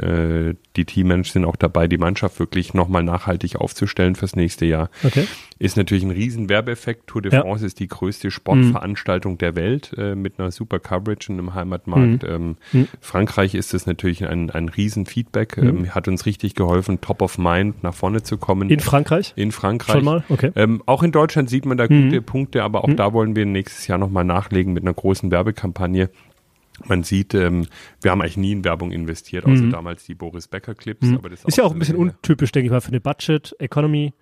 Die 0.76 0.84
Teammanager 0.84 1.32
sind 1.32 1.44
auch 1.44 1.56
dabei, 1.56 1.88
die 1.88 1.98
Mannschaft 1.98 2.38
wirklich 2.38 2.74
nochmal 2.74 3.02
nachhaltig 3.02 3.56
aufzustellen 3.56 4.14
fürs 4.14 4.36
nächste 4.36 4.66
Jahr. 4.66 4.88
Okay. 5.02 5.26
Ist 5.58 5.76
natürlich 5.76 6.04
ein 6.04 6.12
riesen 6.12 6.48
Werbeeffekt. 6.48 7.08
Tour 7.08 7.22
de 7.22 7.32
Ja. 7.32 7.42
France 7.42 7.66
ist 7.66 7.80
die 7.80 7.88
größte 7.88 8.30
Sportveranstaltung 8.30 9.36
der 9.38 9.56
Welt 9.56 9.92
äh, 9.98 10.14
mit 10.14 10.38
einer 10.38 10.50
super 10.52 10.78
Coverage 10.78 11.32
in 11.32 11.38
einem 11.38 11.54
Heimatmarkt. 11.54 12.24
Ähm, 12.24 12.56
Mhm. 12.72 12.88
Frankreich 13.00 13.54
ist 13.54 13.74
es 13.74 13.86
natürlich 13.86 14.24
ein, 14.26 14.50
ein 14.50 14.68
riesen 14.68 15.06
Feedback, 15.06 15.56
Mhm. 15.56 15.68
ähm, 15.68 15.94
hat 15.94 16.06
uns 16.08 16.24
richtig 16.24 16.54
geholfen, 16.54 17.00
top 17.00 17.20
of 17.22 17.36
mind 17.36 17.82
nach 17.82 17.94
vorne 17.94 18.22
zu 18.22 18.38
kommen. 18.38 18.70
In 18.70 18.80
Frankreich? 18.80 19.32
in 19.36 19.52
Frankreich. 19.52 19.96
Schon 19.96 20.04
mal? 20.04 20.24
Okay. 20.28 20.52
Ähm, 20.54 20.82
auch 20.86 21.02
in 21.02 21.12
Deutschland 21.12 21.50
sieht 21.50 21.66
man 21.66 21.76
da 21.78 21.86
Mhm. 21.88 22.04
gute 22.10 22.22
Punkte, 22.22 22.62
aber 22.62 22.84
auch 22.84 22.88
Mhm. 22.88 22.96
da 22.96 23.12
wollen 23.12 23.34
wir 23.36 23.44
nächstes 23.44 23.86
Jahr 23.86 23.98
nochmal 23.98 24.24
nachlegen 24.24 24.72
mit 24.72 24.84
einer 24.84 24.94
großen 24.94 25.30
Werbekampagne. 25.30 26.10
Man 26.86 27.02
sieht, 27.02 27.34
ähm, 27.34 27.66
wir 28.02 28.10
haben 28.10 28.20
eigentlich 28.20 28.36
nie 28.36 28.52
in 28.52 28.64
Werbung 28.64 28.90
investiert, 28.92 29.44
außer 29.44 29.62
Mhm. 29.64 29.70
damals 29.70 30.04
die 30.04 30.14
Boris 30.14 30.48
Becker 30.48 30.74
Clips. 30.74 31.06
Mhm. 31.06 31.16
Aber 31.16 31.28
das 31.28 31.44
Ist 31.44 31.56
ja 31.56 31.64
auch 31.64 31.72
ein 31.72 31.78
bisschen 31.78 31.96
untypisch, 31.96 32.52
denke 32.52 32.66
ich 32.66 32.70
mal, 32.72 32.80
für 32.80 32.88
eine 32.88 33.00
Budget, 33.00 33.54
Economy, 33.58 34.12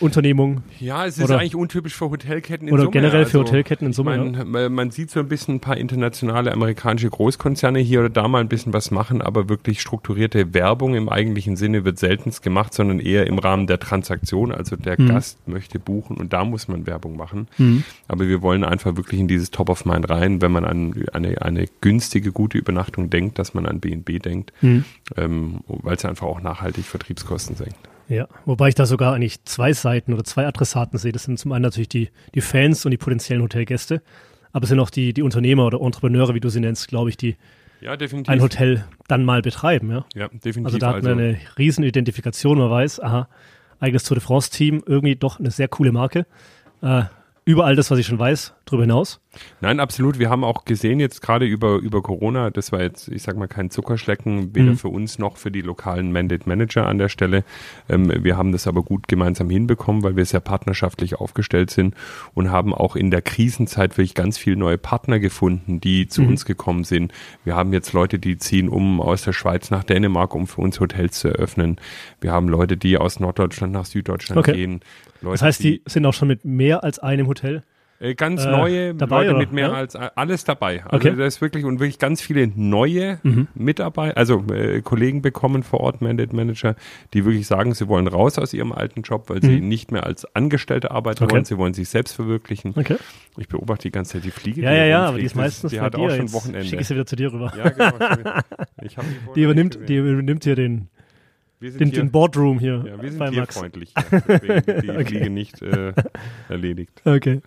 Unternehmung 0.00 0.62
Ja, 0.78 1.06
es 1.06 1.18
ist 1.18 1.24
Oder- 1.24 1.38
eigentlich 1.38 1.54
untypisch 1.54 1.94
für 1.94 2.10
Hotelketten 2.10 2.68
in 2.68 2.74
oder 2.74 2.82
Summe. 2.84 2.92
generell 2.92 3.24
für 3.26 3.38
Also, 3.38 3.50
Hotelketten 3.50 3.86
in 3.86 3.92
Summe. 3.92 4.16
ja. 4.16 4.24
meine, 4.24 4.44
man- 4.44 4.72
man 4.72 4.90
sieht 4.90 5.10
so 5.10 5.20
ein 5.20 5.28
bisschen 5.28 5.56
ein 5.56 5.60
paar 5.60 5.76
internationale 5.76 6.52
amerikanische 6.52 7.08
Großkonzerne 7.08 7.78
hier 7.78 8.00
oder 8.00 8.10
da 8.10 8.28
mal 8.28 8.40
ein 8.40 8.48
bisschen 8.48 8.72
was 8.72 8.90
machen, 8.90 9.22
aber 9.22 9.48
wirklich 9.48 9.80
strukturierte 9.80 10.52
Werbung 10.54 10.94
im 10.94 11.08
eigentlichen 11.08 11.56
Sinne 11.56 11.84
wird 11.84 11.98
seltenst 11.98 12.42
gemacht, 12.42 12.74
sondern 12.74 13.00
eher 13.00 13.26
im 13.26 13.38
Rahmen 13.38 13.66
der 13.66 13.78
Transaktion. 13.80 14.52
Also 14.52 14.76
der 14.76 15.00
Mhm. 15.00 15.08
Gast 15.08 15.46
möchte 15.48 15.78
buchen 15.78 16.16
und 16.18 16.32
da 16.32 16.44
muss 16.44 16.68
man 16.68 16.86
Werbung 16.86 17.16
machen. 17.16 17.48
Mhm. 17.58 17.84
Aber 18.08 18.28
wir 18.28 18.42
wollen 18.42 18.64
einfach 18.64 18.96
wirklich 18.96 19.20
in 19.20 19.28
dieses 19.28 19.50
Top 19.50 19.70
of 19.70 19.84
Mind 19.86 20.10
rein, 20.10 20.42
wenn 20.42 20.52
man 20.52 20.64
an 20.64 21.06
eine, 21.12 21.40
eine 21.42 21.66
günstige, 21.80 22.32
gute 22.32 22.58
Übernachtung 22.58 23.08
denkt, 23.10 23.38
dass 23.38 23.54
man 23.54 23.66
an 23.66 23.80
B&B 23.80 24.18
denkt, 24.18 24.52
Mhm. 24.60 24.84
ähm, 25.16 25.60
weil 25.68 25.96
es 25.96 26.04
einfach 26.04 26.26
auch 26.26 26.42
nachhaltig 26.42 26.84
Vertriebskosten 26.84 27.56
senkt. 27.56 27.76
Ja, 28.08 28.28
wobei 28.44 28.68
ich 28.68 28.74
da 28.74 28.86
sogar 28.86 29.14
eigentlich 29.14 29.44
zwei 29.44 29.72
Seiten 29.72 30.12
oder 30.12 30.24
zwei 30.24 30.46
Adressaten 30.46 30.98
sehe. 30.98 31.12
Das 31.12 31.24
sind 31.24 31.38
zum 31.38 31.52
einen 31.52 31.62
natürlich 31.62 31.88
die, 31.88 32.10
die 32.34 32.40
Fans 32.40 32.84
und 32.84 32.92
die 32.92 32.98
potenziellen 32.98 33.42
Hotelgäste, 33.42 34.02
aber 34.52 34.64
es 34.64 34.68
sind 34.68 34.78
auch 34.78 34.90
die, 34.90 35.12
die 35.12 35.22
Unternehmer 35.22 35.66
oder 35.66 35.80
Entrepreneure, 35.80 36.34
wie 36.34 36.40
du 36.40 36.48
sie 36.48 36.60
nennst, 36.60 36.88
glaube 36.88 37.10
ich, 37.10 37.16
die 37.16 37.36
Ja, 37.80 37.96
ein 38.26 38.40
Hotel 38.40 38.84
dann 39.08 39.24
mal 39.24 39.42
betreiben. 39.42 39.90
Ja? 39.90 40.06
ja, 40.14 40.28
definitiv. 40.28 40.66
Also 40.66 40.78
da 40.78 40.94
hat 40.94 41.02
man 41.02 41.18
eine 41.18 41.38
riesen 41.58 41.84
Identifikation, 41.84 42.58
man 42.58 42.70
weiß, 42.70 43.00
aha, 43.00 43.28
eigenes 43.80 44.04
Tour 44.04 44.16
de 44.16 44.24
France-Team, 44.24 44.84
irgendwie 44.86 45.16
doch 45.16 45.38
eine 45.38 45.50
sehr 45.50 45.68
coole 45.68 45.92
Marke. 45.92 46.26
Äh, 46.82 47.04
überall 47.44 47.76
das, 47.76 47.90
was 47.90 47.98
ich 47.98 48.06
schon 48.06 48.18
weiß, 48.18 48.54
darüber 48.64 48.84
hinaus. 48.84 49.20
Nein, 49.60 49.80
absolut. 49.80 50.18
Wir 50.18 50.30
haben 50.30 50.44
auch 50.44 50.64
gesehen 50.64 51.00
jetzt 51.00 51.22
gerade 51.22 51.46
über, 51.46 51.76
über 51.76 52.02
Corona, 52.02 52.50
das 52.50 52.72
war 52.72 52.80
jetzt, 52.82 53.08
ich 53.08 53.22
sag 53.22 53.36
mal, 53.36 53.48
kein 53.48 53.70
Zuckerschlecken, 53.70 54.54
weder 54.54 54.72
Mhm. 54.72 54.76
für 54.76 54.88
uns 54.88 55.18
noch 55.18 55.36
für 55.36 55.50
die 55.50 55.62
lokalen 55.62 56.12
Mandate 56.12 56.48
Manager 56.48 56.86
an 56.86 56.98
der 56.98 57.08
Stelle. 57.08 57.44
Ähm, 57.88 58.12
wir 58.24 58.36
haben 58.36 58.52
das 58.52 58.66
aber 58.66 58.82
gut 58.82 59.08
gemeinsam 59.08 59.48
hinbekommen, 59.50 60.02
weil 60.02 60.16
wir 60.16 60.24
sehr 60.24 60.40
partnerschaftlich 60.40 61.16
aufgestellt 61.16 61.70
sind 61.70 61.94
und 62.34 62.50
haben 62.50 62.74
auch 62.74 62.96
in 62.96 63.10
der 63.10 63.22
Krisenzeit 63.22 63.96
wirklich 63.96 64.14
ganz 64.14 64.38
viele 64.38 64.56
neue 64.56 64.78
Partner 64.78 65.18
gefunden, 65.18 65.80
die 65.80 66.06
zu 66.08 66.22
Mhm. 66.22 66.28
uns 66.28 66.44
gekommen 66.44 66.84
sind. 66.84 67.12
Wir 67.44 67.54
haben 67.56 67.72
jetzt 67.72 67.92
Leute, 67.92 68.18
die 68.18 68.38
ziehen 68.38 68.68
um 68.68 69.00
aus 69.00 69.22
der 69.22 69.32
Schweiz 69.32 69.70
nach 69.70 69.84
Dänemark, 69.84 70.34
um 70.34 70.46
für 70.46 70.60
uns 70.60 70.80
Hotels 70.80 71.18
zu 71.18 71.28
eröffnen. 71.28 71.76
Wir 72.20 72.32
haben 72.32 72.48
Leute, 72.48 72.76
die 72.76 72.98
aus 72.98 73.20
Norddeutschland 73.20 73.72
nach 73.72 73.84
Süddeutschland 73.86 74.38
Okay. 74.38 74.52
gehen. 74.52 74.80
Leute, 75.22 75.34
Das 75.34 75.42
heißt, 75.42 75.62
die 75.64 75.82
sind 75.86 76.04
auch 76.06 76.12
schon 76.14 76.28
mit 76.28 76.44
mehr 76.44 76.84
als 76.84 76.98
einem 76.98 77.26
Hotel. 77.26 77.62
Äh, 78.00 78.14
ganz 78.14 78.44
Äh, 78.44 78.50
neue 78.50 78.94
dabei, 78.94 79.18
Leute 79.18 79.30
oder? 79.30 79.38
mit 79.38 79.52
mehr 79.52 79.68
Ja? 79.68 79.72
als 79.74 79.96
alles 79.96 80.44
dabei. 80.44 80.84
Also 80.84 81.08
Okay. 81.08 81.16
da 81.16 81.24
ist 81.26 81.40
wirklich 81.40 81.64
und 81.64 81.80
wirklich 81.80 81.98
ganz 81.98 82.20
viele 82.20 82.46
neue 82.54 83.18
Mhm. 83.22 83.48
Mitarbeiter, 83.54 84.16
also 84.16 84.44
äh, 84.52 84.82
Kollegen 84.82 85.22
bekommen 85.22 85.62
vor 85.62 85.80
Ort, 85.80 86.02
Mandate 86.02 86.34
Manager, 86.36 86.76
die 87.14 87.24
wirklich 87.24 87.46
sagen, 87.46 87.74
sie 87.74 87.88
wollen 87.88 88.06
raus 88.06 88.38
aus 88.38 88.52
ihrem 88.52 88.72
alten 88.72 89.02
Job, 89.02 89.30
weil 89.30 89.40
sie 89.42 89.60
Mhm. 89.60 89.68
nicht 89.68 89.92
mehr 89.92 90.04
als 90.04 90.24
Angestellte 90.34 90.90
arbeiten 90.90 91.24
Okay. 91.24 91.32
wollen, 91.32 91.44
sie 91.44 91.56
wollen 91.58 91.74
sich 91.74 91.88
selbst 91.88 92.12
verwirklichen. 92.14 92.72
Okay. 92.76 92.96
Ich 93.38 93.48
beobachte 93.48 93.82
die 93.88 93.92
ganze 93.92 94.14
Zeit 94.14 94.24
die 94.24 94.30
Fliege. 94.30 94.62
Ja, 94.62 94.70
die 94.70 94.76
ja, 94.76 94.82
hier 94.82 94.90
ja, 94.90 95.04
aber 95.08 95.18
die 95.18 95.24
ist 95.24 95.34
meistens 95.36 95.70
die 95.72 95.80
hat 95.80 95.94
dir. 95.94 95.98
auch 96.00 96.10
schon 96.10 96.20
Jetzt 96.22 96.32
Wochenende. 96.32 96.64
Schicke 96.66 96.82
ich 96.82 96.88
sie 96.88 96.94
wieder 96.94 97.06
zu 97.06 97.16
dir 97.16 97.32
rüber. 97.32 97.52
Ja, 97.56 97.68
genau. 97.70 97.92
Ich 98.82 98.96
die 99.36 99.42
übernimmt, 99.42 99.78
die 99.88 99.96
übernimmt 99.96 100.44
hier 100.44 100.54
den, 100.56 100.88
den, 101.60 101.72
hier, 101.78 101.90
den 102.02 102.10
Boardroom 102.10 102.58
hier 102.58 102.84
ja, 102.86 103.00
wir 103.02 103.10
sind 103.10 103.18
bei 103.18 103.30
Max. 103.30 103.54
tierfreundlich. 103.54 103.92
Ja, 103.96 104.04
deswegen 104.28 104.80
die 104.82 104.90
Okay. 104.90 105.04
Fliege 105.04 105.30
nicht 105.30 105.62
äh, 105.62 105.92
erledigt. 106.48 107.00
Okay. 107.04 107.40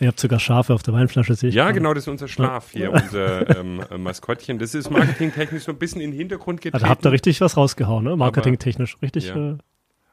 Ihr 0.00 0.08
habt 0.08 0.20
sogar 0.20 0.40
Schafe 0.40 0.74
auf 0.74 0.82
der 0.82 0.94
Weinflasche, 0.94 1.34
sehe 1.34 1.48
ich. 1.50 1.54
Ja, 1.54 1.64
gerade. 1.64 1.78
genau, 1.78 1.94
das 1.94 2.04
ist 2.04 2.08
unser 2.08 2.28
Schlaf 2.28 2.72
hier, 2.72 2.92
unser 2.92 3.58
ähm, 3.58 3.82
äh, 3.90 3.98
Maskottchen. 3.98 4.58
Das 4.58 4.74
ist 4.74 4.90
marketingtechnisch 4.90 5.64
so 5.64 5.72
ein 5.72 5.78
bisschen 5.78 6.00
in 6.00 6.10
den 6.10 6.18
Hintergrund 6.18 6.60
getreten, 6.60 6.76
Also 6.76 6.88
habt 6.88 7.04
ihr 7.04 7.12
richtig 7.12 7.40
was 7.40 7.56
rausgehauen, 7.56 8.04
ne? 8.04 8.16
Marketingtechnisch. 8.16 8.96
Richtig. 9.02 9.28
Ja. 9.28 9.52
Äh, 9.52 9.58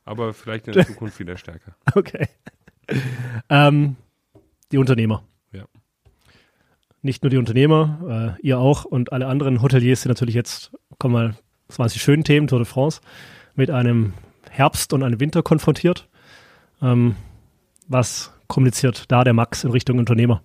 aber 0.05 0.33
vielleicht 0.33 0.67
in 0.67 0.73
der 0.73 0.85
Zukunft 0.85 1.19
wieder 1.19 1.37
stärker. 1.37 1.75
okay. 1.95 2.27
ähm, 3.49 3.95
die 4.71 4.77
Unternehmer. 4.77 5.23
Ja. 5.51 5.65
Nicht 7.01 7.23
nur 7.23 7.29
die 7.29 7.37
Unternehmer, 7.37 8.37
äh, 8.39 8.47
ihr 8.47 8.59
auch 8.59 8.85
und 8.85 9.13
alle 9.13 9.27
anderen 9.27 9.61
Hoteliers 9.61 10.01
sind 10.01 10.09
natürlich 10.09 10.35
jetzt, 10.35 10.71
kommen 10.97 11.13
mal, 11.13 11.35
das 11.67 11.79
waren 11.79 11.89
die 11.89 11.99
schönen 11.99 12.23
Themen, 12.23 12.47
Tour 12.47 12.59
de 12.59 12.65
France, 12.65 13.01
mit 13.55 13.69
einem 13.69 14.13
Herbst 14.49 14.93
und 14.93 15.03
einem 15.03 15.19
Winter 15.19 15.43
konfrontiert. 15.43 16.07
Ähm, 16.81 17.15
was 17.87 18.33
kommuniziert 18.51 19.05
da 19.07 19.23
der 19.23 19.33
Max 19.33 19.63
in 19.63 19.71
Richtung 19.71 19.97
Unternehmer? 19.97 20.41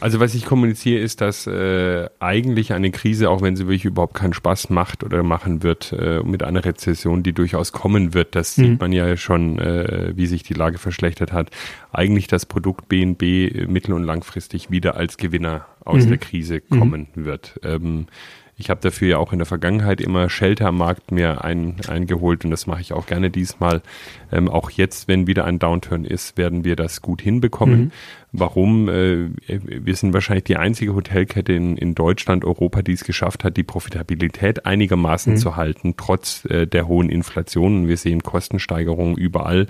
Also 0.00 0.18
was 0.18 0.34
ich 0.34 0.44
kommuniziere 0.44 1.00
ist, 1.00 1.20
dass 1.20 1.46
äh, 1.46 2.08
eigentlich 2.18 2.72
eine 2.72 2.90
Krise, 2.90 3.30
auch 3.30 3.40
wenn 3.40 3.54
sie 3.54 3.66
wirklich 3.68 3.84
überhaupt 3.84 4.14
keinen 4.14 4.32
Spaß 4.32 4.68
macht 4.68 5.04
oder 5.04 5.22
machen 5.22 5.62
wird, 5.62 5.92
äh, 5.92 6.24
mit 6.24 6.42
einer 6.42 6.64
Rezession, 6.64 7.22
die 7.22 7.32
durchaus 7.32 7.70
kommen 7.70 8.12
wird, 8.12 8.34
das 8.34 8.58
Mhm. 8.58 8.62
sieht 8.64 8.80
man 8.80 8.90
ja 8.92 9.16
schon, 9.16 9.60
äh, 9.60 10.12
wie 10.16 10.26
sich 10.26 10.42
die 10.42 10.54
Lage 10.54 10.78
verschlechtert 10.78 11.32
hat, 11.32 11.50
eigentlich 11.92 12.26
das 12.26 12.46
Produkt 12.46 12.88
BNB 12.88 13.66
mittel- 13.68 13.92
und 13.94 14.02
langfristig 14.02 14.72
wieder 14.72 14.96
als 14.96 15.18
Gewinner 15.18 15.66
aus 15.84 16.04
Mhm. 16.04 16.08
der 16.08 16.18
Krise 16.18 16.60
kommen 16.60 17.06
wird. 17.14 17.60
Ähm, 17.62 18.06
ich 18.56 18.70
habe 18.70 18.80
dafür 18.80 19.08
ja 19.08 19.18
auch 19.18 19.32
in 19.32 19.38
der 19.38 19.46
Vergangenheit 19.46 20.00
immer 20.00 20.28
Shelter 20.28 20.66
am 20.66 20.76
Markt 20.76 21.10
mir 21.10 21.42
ein, 21.44 21.76
eingeholt 21.88 22.44
und 22.44 22.50
das 22.50 22.66
mache 22.66 22.80
ich 22.80 22.92
auch 22.92 23.06
gerne 23.06 23.30
diesmal. 23.30 23.82
Ähm, 24.30 24.48
auch 24.48 24.70
jetzt, 24.70 25.08
wenn 25.08 25.26
wieder 25.26 25.44
ein 25.44 25.58
Downturn 25.58 26.04
ist, 26.04 26.36
werden 26.36 26.64
wir 26.64 26.76
das 26.76 27.00
gut 27.00 27.22
hinbekommen. 27.22 27.80
Mhm. 27.80 27.92
Warum? 28.32 28.88
Äh, 28.88 29.28
wir 29.46 29.94
sind 29.94 30.14
wahrscheinlich 30.14 30.44
die 30.44 30.56
einzige 30.56 30.94
Hotelkette 30.94 31.52
in, 31.52 31.76
in 31.76 31.94
Deutschland, 31.94 32.44
Europa, 32.46 32.80
die 32.80 32.92
es 32.92 33.04
geschafft 33.04 33.44
hat, 33.44 33.58
die 33.58 33.62
Profitabilität 33.62 34.64
einigermaßen 34.64 35.34
Mhm. 35.34 35.36
zu 35.36 35.56
halten, 35.56 35.94
trotz 35.98 36.46
äh, 36.46 36.66
der 36.66 36.88
hohen 36.88 37.10
Inflation. 37.10 37.88
Wir 37.88 37.98
sehen 37.98 38.22
Kostensteigerungen 38.22 39.16
überall 39.16 39.66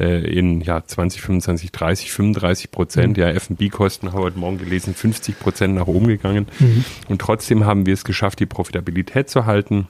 äh, 0.00 0.26
in 0.28 0.60
ja, 0.60 0.84
20, 0.84 1.22
25, 1.22 1.70
30, 1.70 2.10
35 2.10 2.70
Prozent. 2.72 3.16
Mhm. 3.16 3.22
Ja, 3.22 3.28
F&B-Kosten 3.30 4.08
haben 4.08 4.18
wir 4.18 4.24
heute 4.24 4.38
Morgen 4.40 4.58
gelesen, 4.58 4.92
50 4.94 5.38
Prozent 5.38 5.74
nach 5.76 5.86
oben 5.86 6.08
gegangen. 6.08 6.46
Mhm. 6.58 6.84
Und 7.08 7.20
trotzdem 7.20 7.64
haben 7.64 7.86
wir 7.86 7.94
es 7.94 8.04
geschafft, 8.04 8.40
die 8.40 8.46
Profitabilität 8.46 9.30
zu 9.30 9.46
halten. 9.46 9.88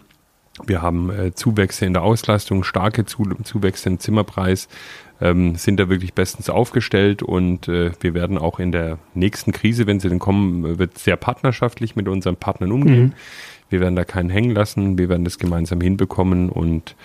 Wir 0.67 0.83
haben 0.83 1.11
äh, 1.11 1.35
Zuwächse 1.35 1.87
in 1.87 1.93
der 1.93 2.03
Auslastung, 2.03 2.65
starke 2.65 3.05
Zu 3.05 3.25
Zuwächse 3.45 3.89
im 3.89 3.99
Zimmerpreis, 3.99 4.69
ähm, 5.21 5.57
sind 5.57 5.79
da 5.79 5.89
wirklich 5.89 6.15
bestens 6.15 6.49
aufgestellt 6.51 7.23
und 7.23 7.69
äh, 7.69 7.93
wir 8.01 8.15
werden 8.15 8.39
auch 8.39 8.59
in 8.59 8.73
der 8.73 8.99
nächsten 9.15 9.53
Krise, 9.53 9.87
wenn 9.87 10.01
sie 10.01 10.09
denn 10.09 10.19
kommen, 10.19 10.65
äh, 10.65 10.79
wird 10.79 10.99
sehr 10.99 11.17
partnerschaftlich 11.17 11.97
mit 11.97 12.09
unseren 12.09 12.37
Partnern 12.37 12.73
umgehen. 12.73 13.03
Mhm. 13.03 13.13
Wir 13.69 13.81
werden 13.81 13.97
da 13.97 14.05
keinen 14.05 14.31
hängen 14.31 14.51
lassen, 14.51 14.99
wir 14.99 15.09
werden 15.09 15.25
das 15.25 15.39
gemeinsam 15.39 15.81
hinbekommen 15.81 16.49
und 16.49 16.97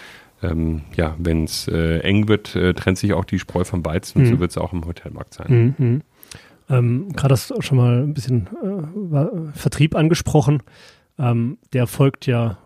ähm, 0.41 0.81
ja, 0.95 1.15
wenn 1.17 1.43
es 1.45 1.67
äh, 1.67 1.99
eng 1.99 2.27
wird, 2.27 2.55
äh, 2.55 2.73
trennt 2.73 2.97
sich 2.97 3.13
auch 3.13 3.25
die 3.25 3.39
Spreu 3.39 3.63
vom 3.63 3.85
Weizen 3.85 4.19
und 4.19 4.27
Mhm. 4.27 4.31
so 4.31 4.39
wird 4.39 4.51
es 4.51 4.57
auch 4.57 4.73
im 4.73 4.85
Hotelmarkt 4.85 5.33
sein. 5.33 5.75
Mhm. 5.77 5.85
Mhm. 5.85 6.01
Ähm, 6.69 7.09
Gerade 7.13 7.33
hast 7.33 7.51
du 7.51 7.61
schon 7.61 7.77
mal 7.77 8.03
ein 8.03 8.13
bisschen 8.13 8.47
äh, 8.63 9.57
Vertrieb 9.57 9.95
angesprochen. 9.95 10.63
Ähm, 11.17 11.57
der 11.73 11.81
erfolgt 11.81 12.25
ja, 12.25 12.57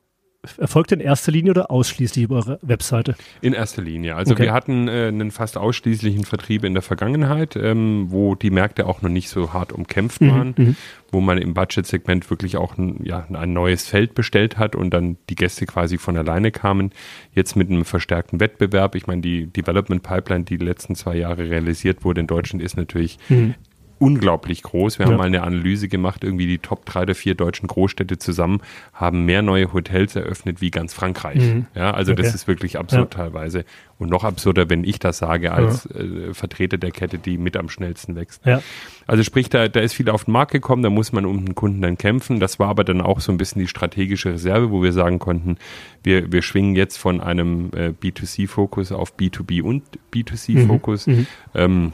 erfolgt 0.58 0.92
in 0.94 1.02
erster 1.02 1.32
Linie 1.34 1.52
oder 1.52 1.70
ausschließlich 1.70 2.24
über 2.24 2.38
eure 2.38 2.60
Webseite? 2.62 3.16
In 3.42 3.54
erster 3.54 3.82
Linie. 3.82 4.16
Also 4.16 4.34
Okay. 4.34 4.44
wir 4.44 4.54
hatten 4.54 4.88
äh, 4.88 5.08
einen 5.08 5.32
fast 5.32 5.58
ausschließlichen 5.58 6.24
Vertrieb 6.24 6.64
in 6.64 6.74
der 6.74 6.82
Vergangenheit, 6.82 7.56
ähm, 7.58 8.06
wo 8.10 8.36
die 8.36 8.50
Märkte 8.50 8.86
auch 8.86 9.02
noch 9.02 9.10
nicht 9.10 9.30
so 9.30 9.52
hart 9.52 9.74
umkämpft 9.74 10.22
waren, 10.22 10.54
Mhm. 10.58 10.76
wo 11.12 11.20
man 11.20 11.38
im 11.40 11.54
Budget-Segment 11.54 12.30
wirklich 12.30 12.56
auch 12.56 12.78
ein, 12.78 13.04
ja, 13.04 13.28
ein 13.34 13.52
neues 13.52 13.88
Feld 13.88 14.16
bestellt 14.16 14.58
hat 14.58 14.76
und 14.76 14.92
dann 14.92 15.18
die 15.30 15.36
Gäste 15.36 15.66
quasi 15.66 15.98
von 15.98 16.16
alleine 16.16 16.52
kamen. 16.52 16.92
Jetzt 17.34 17.56
mit 17.58 17.70
einem 17.70 17.84
verstärkten 17.84 18.40
Wettbewerb. 18.40 18.96
Ich 18.96 19.08
meine, 19.08 19.22
die 19.22 19.48
Development 19.48 20.02
Pipeline, 20.02 20.46
die 20.46 20.58
die 20.58 20.66
letzten 20.66 20.96
zwei 20.96 21.18
Jahre 21.18 21.50
realisiert 21.50 22.06
wurde 22.06 22.22
in 22.22 22.28
Deutschland, 22.28 22.64
ist 22.64 22.78
natürlich 22.78 23.18
Mhm. 23.28 23.56
Unglaublich 24.00 24.64
groß. 24.64 24.98
Wir 25.00 25.06
Ja. 25.06 25.12
haben 25.12 25.18
mal 25.18 25.28
eine 25.28 25.44
Analyse 25.44 25.88
gemacht, 25.88 26.24
irgendwie 26.24 26.48
die 26.48 26.58
Top 26.58 26.86
drei 26.86 27.06
der 27.06 27.16
vier 27.16 27.36
deutschen 27.36 27.68
Großstädte 27.68 28.18
zusammen 28.18 28.62
haben 28.94 29.26
mehr 29.26 29.42
neue 29.42 29.72
Hotels 29.74 30.16
eröffnet 30.16 30.62
wie 30.62 30.72
ganz 30.72 30.94
Frankreich. 30.94 31.40
Mhm. 31.42 31.66
Ja, 31.76 31.92
also 31.92 32.14
das 32.14 32.28
Okay. 32.28 32.36
ist 32.36 32.48
wirklich 32.48 32.78
absurd 32.80 33.14
Ja. 33.16 33.24
teilweise. 33.24 33.66
Und 33.98 34.10
noch 34.10 34.24
absurder, 34.24 34.70
wenn 34.70 34.86
ich 34.86 34.98
das 35.00 35.18
sage, 35.18 35.52
als 35.52 35.86
äh, 35.88 36.34
Vertreter 36.34 36.78
der 36.78 36.92
Kette, 36.92 37.18
die 37.20 37.38
mit 37.38 37.58
am 37.58 37.68
schnellsten 37.68 38.16
wächst. 38.16 38.46
Ja. 38.46 38.62
Also 39.08 39.24
sprich, 39.24 39.50
da, 39.50 39.68
da 39.68 39.82
ist 39.82 39.94
viel 39.94 40.10
auf 40.10 40.24
den 40.24 40.32
Markt 40.32 40.54
gekommen, 40.54 40.84
da 40.84 40.90
muss 40.90 41.12
man 41.12 41.26
um 41.26 41.44
den 41.46 41.54
Kunden 41.56 41.82
dann 41.82 41.98
kämpfen. 41.98 42.40
Das 42.40 42.60
war 42.60 42.70
aber 42.70 42.86
dann 42.86 43.02
auch 43.02 43.20
so 43.20 43.32
ein 43.34 43.38
bisschen 43.38 43.60
die 43.62 43.68
strategische 43.68 44.32
Reserve, 44.32 44.72
wo 44.72 44.82
wir 44.82 44.94
sagen 44.94 45.20
konnten, 45.20 45.58
wir, 46.04 46.32
wir 46.32 46.42
schwingen 46.42 46.78
jetzt 46.78 46.96
von 46.98 47.20
einem 47.20 47.72
äh, 47.76 47.90
B2C-Fokus 47.90 48.94
auf 48.94 49.16
B2B 49.18 49.62
und 49.62 49.84
B2C-Fokus. 50.14 51.08
Mhm. 51.08 51.28
Ähm, 51.56 51.94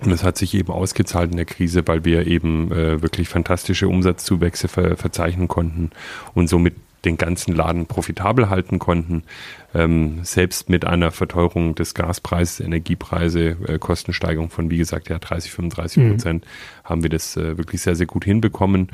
und 0.00 0.10
das 0.10 0.22
hat 0.22 0.38
sich 0.38 0.54
eben 0.54 0.70
ausgezahlt 0.72 1.30
in 1.30 1.36
der 1.36 1.46
Krise, 1.46 1.86
weil 1.86 2.04
wir 2.04 2.26
eben 2.26 2.70
äh, 2.72 3.02
wirklich 3.02 3.28
fantastische 3.28 3.88
Umsatzzuwächse 3.88 4.68
ver 4.68 4.96
verzeichnen 4.96 5.48
konnten 5.48 5.90
und 6.34 6.48
somit 6.48 6.74
den 7.04 7.16
ganzen 7.16 7.54
Laden 7.54 7.86
profitabel 7.86 8.50
halten 8.50 8.78
konnten. 8.78 9.22
Ähm, 9.74 10.20
selbst 10.24 10.68
mit 10.68 10.84
einer 10.84 11.10
Verteuerung 11.10 11.74
des 11.74 11.94
Gaspreises, 11.94 12.60
Energiepreise, 12.60 13.56
äh, 13.66 13.78
Kostensteigerung 13.78 14.50
von, 14.50 14.70
wie 14.70 14.78
gesagt, 14.78 15.08
ja 15.08 15.18
30, 15.18 15.52
35 15.52 16.02
Mhm. 16.02 16.10
Prozent, 16.10 16.46
haben 16.84 17.02
wir 17.02 17.10
das 17.10 17.36
äh, 17.36 17.56
wirklich 17.56 17.82
sehr, 17.82 17.94
sehr 17.94 18.06
gut 18.06 18.24
hinbekommen. 18.24 18.88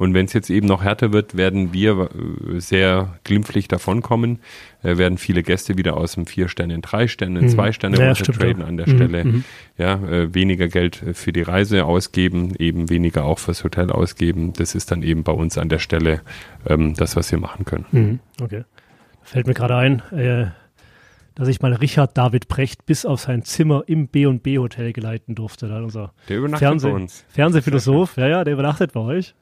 Und 0.00 0.14
wenn 0.14 0.24
es 0.24 0.32
jetzt 0.32 0.48
eben 0.48 0.66
noch 0.66 0.82
härter 0.82 1.12
wird, 1.12 1.36
werden 1.36 1.74
wir 1.74 2.08
äh, 2.54 2.58
sehr 2.58 3.18
glimpflich 3.22 3.68
davonkommen, 3.68 4.38
äh, 4.82 4.96
werden 4.96 5.18
viele 5.18 5.42
Gäste 5.42 5.76
wieder 5.76 5.98
aus 5.98 6.14
dem 6.14 6.24
vier 6.24 6.48
Sterne 6.48 6.72
in 6.72 6.80
drei 6.80 7.06
Sterne, 7.06 7.38
in 7.40 7.44
Mhm. 7.44 7.48
zwei 7.50 7.70
Sterne 7.72 7.98
Ja, 7.98 8.04
ja. 8.12 8.64
an 8.64 8.78
der 8.78 8.88
Mhm, 8.88 8.96
Stelle. 8.96 9.24
mhm. 9.26 9.44
Ja, 9.76 9.94
äh, 9.96 10.34
weniger 10.34 10.68
Geld 10.68 11.02
äh, 11.02 11.12
für 11.12 11.32
die 11.32 11.42
Reise 11.42 11.84
ausgeben, 11.84 12.54
eben 12.58 12.88
weniger 12.88 13.24
auch 13.24 13.38
fürs 13.38 13.62
Hotel 13.62 13.90
ausgeben. 13.90 14.54
Das 14.54 14.74
ist 14.74 14.90
dann 14.90 15.02
eben 15.02 15.22
bei 15.22 15.32
uns 15.32 15.58
an 15.58 15.68
der 15.68 15.80
Stelle 15.80 16.22
ähm, 16.66 16.94
das, 16.94 17.14
was 17.14 17.30
wir 17.30 17.38
machen 17.38 17.66
können. 17.66 17.84
Mhm. 17.92 18.18
Okay. 18.42 18.64
Fällt 19.22 19.46
mir 19.48 19.54
gerade 19.54 19.76
ein, 19.76 20.00
äh, 20.12 20.46
dass 21.34 21.46
ich 21.48 21.60
mal 21.60 21.74
Richard 21.74 22.16
David 22.16 22.48
Brecht 22.48 22.86
bis 22.86 23.04
auf 23.04 23.20
sein 23.20 23.42
Zimmer 23.44 23.82
im 23.86 24.08
B&B 24.08 24.56
Hotel 24.58 24.94
geleiten 24.94 25.34
durfte. 25.34 25.68
Da 25.68 25.82
unser 25.82 26.14
Der 26.30 26.38
übernachtet 26.38 26.66
Fernseh 26.68 26.88
bei 26.88 26.94
uns. 26.94 27.24
Fernsehphilosoph, 27.28 28.16
ja, 28.16 28.28
ja, 28.28 28.44
der 28.44 28.54
übernachtet 28.54 28.94
bei 28.94 29.00
euch. 29.00 29.34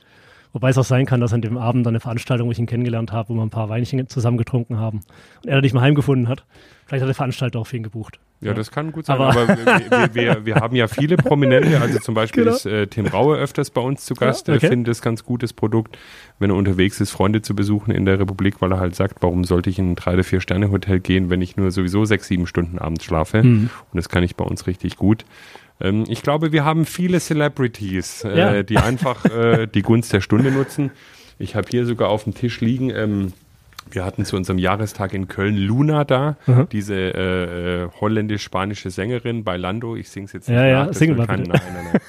Wobei 0.52 0.70
es 0.70 0.78
auch 0.78 0.84
sein 0.84 1.04
kann, 1.06 1.20
dass 1.20 1.32
an 1.32 1.42
dem 1.42 1.58
Abend 1.58 1.84
dann 1.84 1.92
eine 1.92 2.00
Veranstaltung, 2.00 2.48
wo 2.48 2.52
ich 2.52 2.58
ihn 2.58 2.66
kennengelernt 2.66 3.12
habe, 3.12 3.28
wo 3.28 3.34
wir 3.34 3.42
ein 3.42 3.50
paar 3.50 3.68
Weinchen 3.68 4.08
zusammen 4.08 4.38
getrunken 4.38 4.78
haben 4.78 5.00
und 5.42 5.46
er 5.48 5.56
dann 5.56 5.62
nicht 5.62 5.74
mehr 5.74 5.82
heimgefunden 5.82 6.28
hat. 6.28 6.44
Vielleicht 6.86 7.02
hat 7.02 7.08
der 7.08 7.14
Veranstalter 7.14 7.58
auch 7.58 7.66
für 7.66 7.76
ihn 7.76 7.82
gebucht. 7.82 8.18
Ja, 8.40 8.54
das 8.54 8.70
kann 8.70 8.92
gut 8.92 9.04
sein, 9.04 9.16
Aber- 9.16 9.28
aber, 9.30 9.48
wir, 9.48 10.14
wir, 10.14 10.46
wir, 10.46 10.54
haben 10.54 10.74
ja 10.76 10.86
viele 10.88 11.16
Prominente, 11.16 11.78
also 11.80 11.98
zum 11.98 12.14
Beispiel 12.14 12.44
Genau. 12.44 12.56
ist 12.56 12.64
äh, 12.66 12.86
Tim 12.86 13.06
Raue 13.06 13.36
öfters 13.36 13.68
bei 13.70 13.80
uns 13.82 14.06
zu 14.06 14.14
Gast, 14.14 14.48
Ja, 14.48 14.54
okay. 14.54 14.66
er 14.66 14.70
findet 14.70 14.92
es 14.92 15.02
ganz 15.02 15.24
gutes 15.24 15.52
Produkt, 15.52 15.98
wenn 16.38 16.48
er 16.50 16.56
unterwegs 16.56 16.98
ist, 17.00 17.10
Freunde 17.10 17.42
zu 17.42 17.54
besuchen 17.54 17.90
in 17.90 18.06
der 18.06 18.18
Republik, 18.18 18.62
weil 18.62 18.72
er 18.72 18.78
halt 18.80 18.94
sagt, 18.94 19.16
warum 19.22 19.44
sollte 19.44 19.68
ich 19.68 19.78
in 19.78 19.90
ein 19.92 19.96
drei 19.96 20.14
oder 20.14 20.24
vier 20.24 20.40
Sterne 20.40 20.70
Hotel 20.70 21.00
gehen, 21.00 21.28
wenn 21.30 21.42
ich 21.42 21.56
nur 21.56 21.70
sowieso 21.72 22.04
sechs, 22.06 22.28
sieben 22.28 22.46
Stunden 22.46 22.78
abends 22.78 23.04
schlafe 23.04 23.42
Mhm. 23.42 23.70
und 23.92 23.96
das 23.96 24.08
kann 24.08 24.22
ich 24.22 24.36
bei 24.36 24.44
uns 24.44 24.66
richtig 24.66 24.96
gut. 24.96 25.24
Ähm, 25.80 26.04
ich 26.08 26.22
glaube, 26.22 26.52
wir 26.52 26.64
haben 26.64 26.84
viele 26.86 27.20
Celebrities, 27.20 28.24
äh, 28.24 28.38
Ja. 28.38 28.62
die 28.62 28.76
einfach 28.78 29.24
äh, 29.26 29.66
die 29.66 29.82
Gunst 29.82 30.12
der 30.12 30.20
Stunde 30.20 30.50
nutzen. 30.50 30.90
Ich 31.38 31.54
habe 31.54 31.68
hier 31.70 31.86
sogar 31.86 32.08
auf 32.08 32.24
dem 32.24 32.34
Tisch 32.34 32.60
liegen, 32.60 32.90
ähm, 32.90 33.32
wir 33.90 34.04
hatten 34.04 34.24
zu 34.26 34.36
unserem 34.36 34.58
Jahrestag 34.58 35.14
in 35.14 35.28
Köln 35.28 35.56
Luna 35.56 36.04
da, 36.04 36.36
Mhm. 36.46 36.68
diese 36.70 36.94
äh, 36.94 37.84
äh, 37.84 37.88
holländisch-spanische 38.00 38.90
Sängerin 38.90 39.44
bei 39.44 39.56
Lando. 39.56 39.96
Ich 39.96 40.10
sing's 40.10 40.32
jetzt 40.34 40.48
nicht 40.48 40.56
Ja, 40.56 40.66
ja, 40.66 40.78
nach, 40.80 40.86
das 40.88 40.98
sing 40.98 41.16
mal 41.16 41.26
kein- 41.26 41.44
bitte. 41.44 41.58
Nein, 41.72 41.84
nein, 41.84 42.00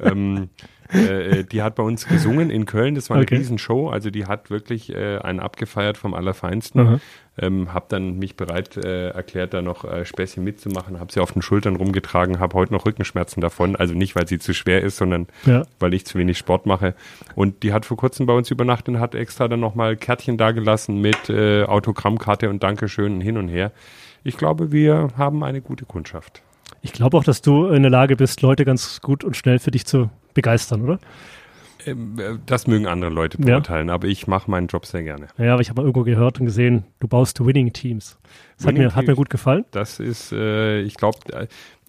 nein. 0.00 0.12
ähm, 0.12 0.48
äh, 0.92 1.40
äh, 1.40 1.44
die 1.44 1.62
hat 1.62 1.74
bei 1.74 1.82
uns 1.82 2.06
gesungen 2.06 2.50
in 2.50 2.66
Köln. 2.66 2.94
Das 2.94 3.10
war 3.10 3.16
eine 3.16 3.24
Okay. 3.24 3.36
Riesenshow. 3.36 3.88
Also 3.90 4.10
die 4.10 4.26
hat 4.26 4.50
wirklich 4.50 4.94
äh, 4.94 5.18
einen 5.18 5.40
abgefeiert 5.40 5.98
vom 5.98 6.14
Allerfeinsten. 6.14 6.82
Mhm. 6.82 7.00
Ähm, 7.40 7.72
hab 7.72 7.88
dann 7.88 8.18
mich 8.18 8.34
bereit 8.36 8.76
äh, 8.76 9.10
erklärt, 9.10 9.54
da 9.54 9.62
noch 9.62 9.84
äh, 9.84 10.04
Späßchen 10.04 10.42
mitzumachen. 10.42 10.98
Hab 10.98 11.12
sie 11.12 11.20
auf 11.20 11.32
den 11.32 11.42
Schultern 11.42 11.76
rumgetragen. 11.76 12.40
Hab 12.40 12.52
heute 12.54 12.72
noch 12.72 12.84
Rückenschmerzen 12.84 13.40
davon. 13.40 13.76
Also 13.76 13.94
nicht, 13.94 14.16
weil 14.16 14.26
sie 14.26 14.38
zu 14.40 14.52
schwer 14.54 14.82
ist, 14.82 14.96
sondern 14.96 15.28
Ja. 15.46 15.62
weil 15.78 15.94
ich 15.94 16.04
zu 16.04 16.18
wenig 16.18 16.36
Sport 16.38 16.66
mache. 16.66 16.94
Und 17.36 17.62
die 17.62 17.72
hat 17.72 17.84
vor 17.86 17.96
kurzem 17.96 18.26
bei 18.26 18.32
uns 18.32 18.50
übernachtet 18.50 18.88
und 18.94 19.00
hat 19.00 19.14
extra 19.14 19.46
dann 19.46 19.60
nochmal 19.60 19.96
Kärtchen 19.96 20.36
dagelassen 20.36 21.00
mit 21.00 21.30
äh, 21.30 21.62
Autogrammkarte 21.64 22.50
und 22.50 22.62
Dankeschön 22.62 23.20
hin 23.20 23.36
und 23.36 23.48
her. 23.48 23.70
Ich 24.24 24.36
glaube, 24.36 24.72
wir 24.72 25.08
haben 25.16 25.44
eine 25.44 25.60
gute 25.60 25.84
Kundschaft. 25.84 26.42
Ich 26.82 26.92
glaube 26.92 27.16
auch, 27.16 27.24
dass 27.24 27.40
du 27.40 27.66
in 27.68 27.82
der 27.82 27.90
Lage 27.90 28.16
bist, 28.16 28.42
Leute 28.42 28.64
ganz 28.64 29.00
gut 29.00 29.22
und 29.24 29.36
schnell 29.36 29.58
für 29.58 29.70
dich 29.70 29.86
zu 29.86 30.10
begeistern, 30.42 30.82
oder? 30.82 30.98
Ähm, 31.86 32.18
äh, 32.18 32.38
Das 32.46 32.66
mögen 32.66 32.86
andere 32.86 33.10
Leute 33.10 33.38
Ja. 33.38 33.44
beurteilen, 33.46 33.90
aber 33.90 34.06
ich 34.08 34.26
mache 34.26 34.50
meinen 34.50 34.66
Job 34.68 34.86
sehr 34.86 35.02
gerne. 35.02 35.28
Ja, 35.38 35.52
aber 35.52 35.62
ich 35.62 35.68
habe 35.70 35.80
mal 35.80 35.86
irgendwo 35.86 36.04
gehört 36.04 36.38
und 36.40 36.46
gesehen, 36.46 36.84
du 37.00 37.08
baust 37.08 37.44
Winning 37.44 37.72
Teams. 37.72 38.18
Das 38.56 38.66
hat 38.66 38.74
Winning 38.74 38.88
mir, 38.88 38.94
hat 38.94 39.06
mir 39.06 39.14
gut 39.14 39.30
gefallen. 39.30 39.64
Das 39.70 40.00
ist, 40.00 40.32
äh, 40.32 40.80
ich 40.82 40.94
glaube, 40.94 41.18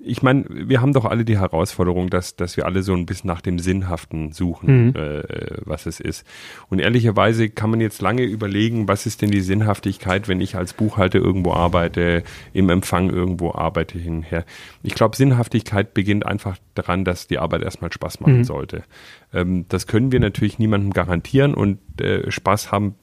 ich 0.01 0.21
meine, 0.23 0.45
wir 0.49 0.79
haben 0.81 0.93
doch 0.93 1.03
alle 1.05 1.25
die 1.25 1.37
Herausforderung, 1.39 2.09
dass, 2.09 2.35
dass 2.37 2.55
wir 2.55 2.65
alle 2.65 2.83
so 2.83 2.93
ein 2.93 3.05
bisschen 3.05 3.27
nach 3.27 3.41
dem 3.41 3.59
Sinnhaften 3.59 4.31
suchen, 4.31 4.87
Mhm. 4.87 4.95
äh, 4.95 5.23
was 5.65 5.85
es 5.85 5.99
ist. 5.99 6.25
Und 6.69 6.79
ehrlicherweise 6.79 7.49
kann 7.49 7.69
man 7.69 7.81
jetzt 7.81 8.01
lange 8.01 8.23
überlegen, 8.23 8.87
was 8.87 9.05
ist 9.05 9.21
denn 9.21 9.29
die 9.31 9.41
Sinnhaftigkeit, 9.41 10.27
wenn 10.29 10.39
ich 10.39 10.55
als 10.55 10.73
Buchhalter 10.73 11.19
irgendwo 11.19 11.51
arbeite, 11.53 12.23
im 12.53 12.69
Empfang 12.69 13.09
irgendwo 13.09 13.51
arbeite 13.53 13.99
hinher. 13.99 14.45
Ich 14.83 14.95
glaube, 14.95 15.17
Sinnhaftigkeit 15.17 15.93
beginnt 15.93 16.25
einfach 16.25 16.57
daran, 16.75 17.03
dass 17.03 17.27
die 17.27 17.37
Arbeit 17.39 17.61
erstmal 17.63 17.91
Spaß 17.91 18.21
machen 18.21 18.37
Mhm. 18.37 18.43
sollte. 18.45 18.83
Ähm, 19.33 19.65
das 19.67 19.85
können 19.85 20.11
wir 20.13 20.21
natürlich 20.21 20.59
niemandem 20.59 20.93
garantieren 20.93 21.53
und 21.53 21.79
äh, 21.99 22.31
Spaß 22.31 22.71
haben. 22.71 22.95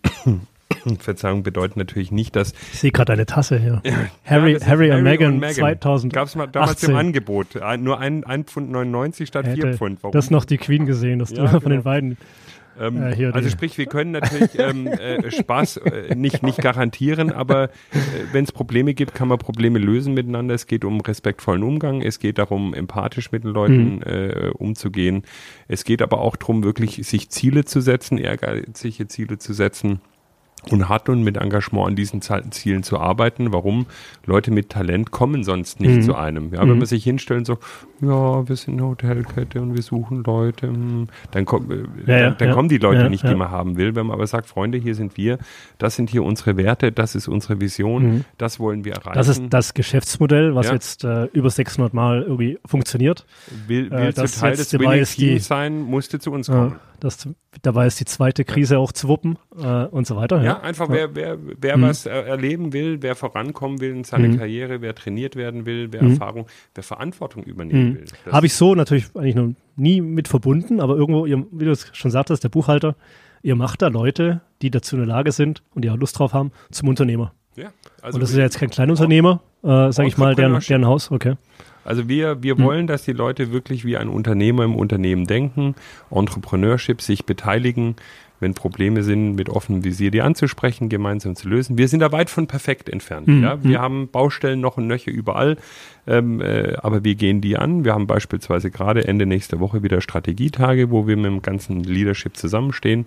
Verzeihung 0.99 1.43
bedeutet 1.43 1.77
natürlich 1.77 2.11
nicht, 2.13 2.37
dass 2.37 2.53
Ich 2.73 2.81
sehe 2.81 2.91
gerade 2.91 3.13
eine 3.13 3.27
Tasse 3.27 3.59
hier. 3.59 3.83
Harry, 4.25 4.55
das 4.55 4.63
ist 4.63 4.69
Harry, 4.69 4.91
und 4.91 5.03
Meghan, 5.03 5.39
Meghan. 5.39 5.55
2000. 5.55 6.13
Gab 6.13 6.27
es 6.29 6.35
mal 6.37 6.47
damals 6.47 6.73
18. 6.73 6.91
im 6.91 6.97
Angebot. 6.97 7.49
Nur 7.79 7.99
ein, 8.01 8.25
ein 8.25 8.45
Pfund 8.45 8.71
99 8.71 9.29
statt 9.29 9.47
4 9.47 9.55
Hätte 9.55 9.77
Pfund. 9.77 10.03
Warum? 10.03 10.13
das 10.13 10.31
noch 10.31 10.45
die 10.45 10.59
Queen 10.59 10.87
gesehen, 10.87 11.19
dass 11.19 11.31
Ja, 11.31 11.43
du 11.45 11.49
von 11.49 11.61
genau. 11.61 11.75
den 11.77 11.83
beiden. 11.83 12.17
ähm, 12.81 13.03
äh, 13.03 13.27
also 13.33 13.49
sprich, 13.49 13.79
wir 13.79 13.87
können 13.87 14.11
natürlich 14.11 14.59
ähm, 14.59 14.87
äh, 14.89 15.31
Spaß 15.31 15.79
äh, 15.79 16.15
nicht, 16.15 16.43
nicht 16.43 16.61
garantieren, 16.61 17.33
aber 17.33 17.65
äh, 17.65 17.69
wenn 18.33 18.45
es 18.45 18.53
Probleme 18.53 18.93
gibt, 18.95 19.15
kann 19.15 19.29
man 19.29 19.39
Probleme 19.39 19.79
lösen 19.79 20.15
miteinander. 20.15 20.55
Es 20.55 20.67
geht 20.67 20.85
um 20.85 21.01
respektvollen 21.01 21.63
Umgang, 21.63 22.03
es 22.03 22.19
geht 22.19 22.39
darum, 22.39 22.75
empathisch 22.75 23.33
mit 23.33 23.45
den 23.45 23.53
Leuten 23.53 24.03
äh, 24.03 24.51
umzugehen. 24.53 25.23
Es 25.69 25.85
geht 25.85 26.03
aber 26.03 26.21
auch 26.21 26.37
darum, 26.37 26.65
wirklich 26.65 27.07
sich 27.07 27.31
Ziele 27.31 27.65
zu 27.65 27.81
setzen, 27.81 28.19
ehrgeizige 28.19 29.07
Ziele 29.07 29.39
zu 29.39 29.53
setzen 29.53 30.01
und 30.71 30.89
hart 30.89 31.09
und 31.09 31.23
mit 31.23 31.37
Engagement 31.37 31.87
an 31.87 31.97
diesen 31.97 32.21
Zielen 32.23 32.83
zu 32.83 32.99
arbeiten. 32.99 33.53
Warum? 33.53 33.87
Leute 34.25 34.51
mit 34.51 34.71
Talent 34.71 35.11
kommen 35.13 35.45
sonst 35.45 35.81
nicht 35.81 35.97
Mhm. 35.97 36.03
zu 36.03 36.15
einem. 36.17 36.53
Ja, 36.53 36.65
Mhm. 36.65 36.71
wenn 36.71 36.79
man 36.79 36.87
sich 36.87 37.05
hinstellt 37.05 37.39
und 37.41 37.45
so, 37.47 37.59
ja, 38.01 38.49
wir 38.49 38.57
sind 38.57 38.75
eine 38.75 38.89
Hotelkette 38.89 39.61
und 39.63 39.75
wir 39.75 39.83
suchen 39.83 40.25
Leute, 40.25 40.67
hm, 40.69 41.09
dann, 41.31 41.45
komm, 41.45 41.71
äh, 41.71 41.75
Ja, 42.07 42.17
ja, 42.19 42.21
dann, 42.31 42.39
dann 42.39 42.51
kommen 42.53 42.69
die 42.69 42.79
Leute 42.79 43.09
nicht, 43.09 43.23
die 43.27 43.35
man 43.35 43.51
haben 43.51 43.77
will. 43.77 43.95
Wenn 43.95 44.07
man 44.07 44.15
aber 44.15 44.27
sagt, 44.27 44.49
Freunde, 44.49 44.79
hier 44.79 44.95
sind 44.95 45.17
wir, 45.17 45.39
das 45.79 45.97
sind 45.97 46.11
hier 46.11 46.25
unsere 46.25 46.57
Werte, 46.57 46.91
das 46.93 47.15
ist 47.15 47.29
unsere 47.29 47.61
Vision, 47.61 48.03
Mhm. 48.07 48.25
das 48.39 48.59
wollen 48.61 48.85
wir 48.85 48.95
erreichen. 48.95 49.15
Das 49.17 49.29
ist 49.29 49.43
das 49.51 49.73
Geschäftsmodell, 49.75 50.55
was 50.55 50.71
jetzt 50.71 51.05
äh, 51.05 51.25
über 51.33 51.51
600 51.51 51.95
Mal 51.95 52.23
irgendwie 52.23 52.59
funktioniert. 52.67 53.25
will, 53.69 53.87
äh, 53.87 53.91
willst 53.91 54.19
das 54.19 54.35
du 54.35 54.41
Teil 54.41 54.51
jetzt 54.55 54.73
des 54.73 54.81
Winning 54.81 55.05
Teams 55.05 55.47
sein, 55.47 55.83
musste 55.83 56.19
zu 56.19 56.33
uns 56.33 56.49
Äh, 56.49 56.53
kommen. 56.53 56.77
Das, 57.01 57.29
dabei 57.63 57.87
ist 57.87 58.01
die 58.01 58.05
zweite 58.05 58.45
Krise 58.45 58.79
auch 58.79 58.93
zu 58.93 59.09
wuppen 59.09 59.39
äh, 59.61 59.85
und 59.87 60.07
so 60.07 60.17
weiter. 60.17 60.43
Ja, 60.43 60.61
einfach 60.61 60.89
wer, 60.89 61.15
wer, 61.15 61.37
wer 61.59 61.77
Mhm. 61.77 61.83
was 61.83 62.07
er 62.07 62.27
erleben 62.27 62.73
will, 62.73 63.03
wer 63.03 63.15
vorankommen 63.15 63.81
will 63.81 63.91
in 63.91 64.05
seiner 64.05 64.29
Mhm. 64.29 64.39
Karriere, 64.39 64.81
wer 64.81 64.95
trainiert 64.95 65.37
werden 65.37 65.67
will, 65.67 65.89
wer 65.93 66.03
Mhm. 66.03 66.11
Erfahrung, 66.13 66.47
wer 66.75 66.85
Verantwortung 66.85 67.43
übernehmen 67.45 67.91
Mhm. 67.91 67.95
will. 67.97 68.05
Habe 68.33 68.47
ich 68.47 68.55
so 68.55 68.75
natürlich 68.75 69.07
eigentlich 69.15 69.35
noch 69.35 69.53
nie 69.77 70.01
mit 70.01 70.29
verbunden, 70.29 70.81
aber 70.81 70.97
irgendwo, 70.97 71.27
ihr, 71.27 71.45
wie 71.51 71.65
du 71.65 71.71
es 71.71 71.89
schon 71.93 72.11
sagtest, 72.11 72.45
der 72.45 72.49
Buchhalter, 72.49 72.95
ihr 73.43 73.57
macht 73.57 73.83
da 73.83 73.89
Leute, 73.89 74.41
die 74.63 74.71
dazu 74.71 74.97
in 74.97 75.03
der 75.07 75.09
Lage 75.15 75.33
sind 75.33 75.63
und 75.75 75.85
die 75.85 75.91
auch 75.91 75.97
Lust 75.97 76.19
drauf 76.19 76.33
haben, 76.33 76.51
zum 76.71 76.89
Unternehmer. 76.89 77.33
ja, 77.57 77.69
also 78.03 78.17
und 78.17 78.21
das 78.21 78.31
ist 78.31 78.37
ja 78.37 78.43
jetzt 78.43 78.59
kein 78.59 78.69
Kleinunternehmer, 78.71 79.41
äh, 79.63 79.91
sage 79.93 80.09
ich 80.09 80.19
mal, 80.19 80.35
deren, 80.35 80.61
deren 80.61 80.85
Haus, 80.87 81.11
okay. 81.11 81.37
Also 81.87 82.09
wir, 82.09 82.43
wir 82.43 82.57
Mhm. 82.57 82.63
wollen, 82.63 82.87
dass 82.87 83.05
die 83.05 83.13
Leute 83.13 83.53
wirklich 83.53 83.85
wie 83.85 83.97
ein 83.97 84.09
Unternehmer 84.09 84.65
im 84.65 84.75
Unternehmen 84.75 85.27
denken, 85.27 85.75
Entrepreneurship, 86.11 87.01
sich 87.01 87.25
beteiligen, 87.25 87.97
wenn 88.39 88.53
Probleme 88.53 89.03
sind, 89.03 89.35
mit 89.35 89.49
offenem 89.49 89.83
Visier 89.83 90.11
die 90.11 90.21
anzusprechen, 90.21 90.91
gemeinsam 90.91 91.37
zu 91.37 91.49
lösen. 91.49 91.79
Wir 91.79 91.89
sind 91.89 92.01
da 92.01 92.13
weit 92.13 92.29
von 92.29 92.47
perfekt 92.47 92.91
entfernt. 92.91 93.29
Mhm. 93.29 93.43
Ja? 93.43 93.65
Wir 93.65 93.81
haben 93.81 94.09
Baustellen 94.09 94.61
noch 94.61 94.77
und 94.77 94.87
nöcher 94.87 95.11
überall, 95.11 95.57
ähm, 96.07 96.43
äh, 96.43 96.75
aber 96.83 97.03
wir 97.03 97.15
gehen 97.15 97.41
die 97.41 97.57
an. 97.57 97.87
Wir 97.87 97.95
haben 97.95 98.07
beispielsweise 98.07 98.71
gerade 98.71 99.09
Ende 99.09 99.25
nächster 99.25 99.59
Woche 99.59 99.83
wieder 99.83 100.03
Strategietage, 100.03 100.91
wo 100.91 101.07
wir 101.07 101.17
mit 101.17 101.25
dem 101.25 101.41
ganzen 101.41 101.83
Leadership 101.83 102.37
zusammenstehen, 102.37 103.07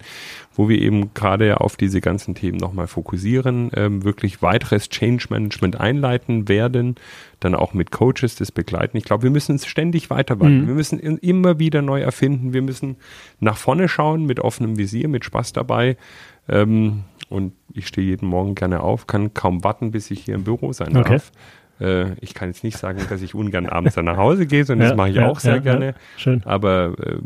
wo 0.56 0.68
wir 0.68 0.82
eben 0.82 1.14
gerade 1.14 1.62
auf 1.62 1.78
diese 1.78 2.02
ganzen 2.02 2.34
Themen 2.34 2.58
nochmal 2.58 2.88
fokussieren, 2.88 3.70
ähm, 3.76 4.04
wirklich 4.04 4.42
weiteres 4.42 4.90
Change 4.90 5.28
Management 5.30 5.80
einleiten 5.80 6.50
werden. 6.50 6.96
Dann 7.40 7.56
auch 7.56 7.74
mit 7.74 7.92
Coaches 7.92 8.36
das 8.36 8.52
begleiten. 8.52 8.98
Ich 8.98 9.04
glaube, 9.04 9.24
wir 9.24 9.30
müssen 9.30 9.54
uns 9.54 9.66
ständig 9.66 10.10
weiter 10.10 10.40
wandeln. 10.40 10.64
Mhm. 10.64 10.68
Wir 10.68 10.74
müssen 10.76 11.00
in, 11.00 11.18
immer 11.18 11.60
wieder 11.60 11.82
neu 11.82 12.02
erfinden. 12.02 12.54
Wir 12.54 12.62
müssen 12.62 12.98
nach 13.40 13.58
vorne 13.58 13.88
schauen 13.88 14.26
mit 14.26 14.40
offenem 14.40 14.78
Visier, 14.78 15.08
mit 15.08 15.26
Spaß 15.26 15.54
dabei. 15.54 15.98
Ähm, 16.48 17.04
und 17.30 17.54
ich 17.74 17.88
stehe 17.88 18.08
jeden 18.08 18.28
Morgen 18.28 18.56
gerne 18.56 18.82
auf, 18.82 19.08
kann 19.08 19.34
kaum 19.34 19.64
warten, 19.64 19.92
bis 19.92 20.10
ich 20.12 20.26
hier 20.26 20.36
im 20.36 20.44
Büro 20.44 20.74
sein 20.74 20.98
Okay. 20.98 21.14
darf. 21.14 21.32
Äh, 21.80 22.14
ich 22.22 22.34
kann 22.34 22.50
jetzt 22.50 22.64
nicht 22.64 22.78
sagen, 22.78 23.00
dass 23.10 23.22
ich 23.22 23.36
ungern 23.36 23.66
abends 23.68 23.96
dann 23.96 24.06
nach 24.06 24.18
Hause 24.18 24.46
gehe, 24.46 24.66
sondern 24.66 24.86
Ja, 24.86 24.90
das 24.92 24.98
mache 24.98 25.10
ich 25.10 25.16
ja, 25.16 25.28
auch 25.28 25.40
sehr 25.40 25.56
ja, 25.56 25.60
gerne. 25.60 25.96
Schön. 26.18 26.42
Aber 26.46 26.94
äh, 27.00 27.18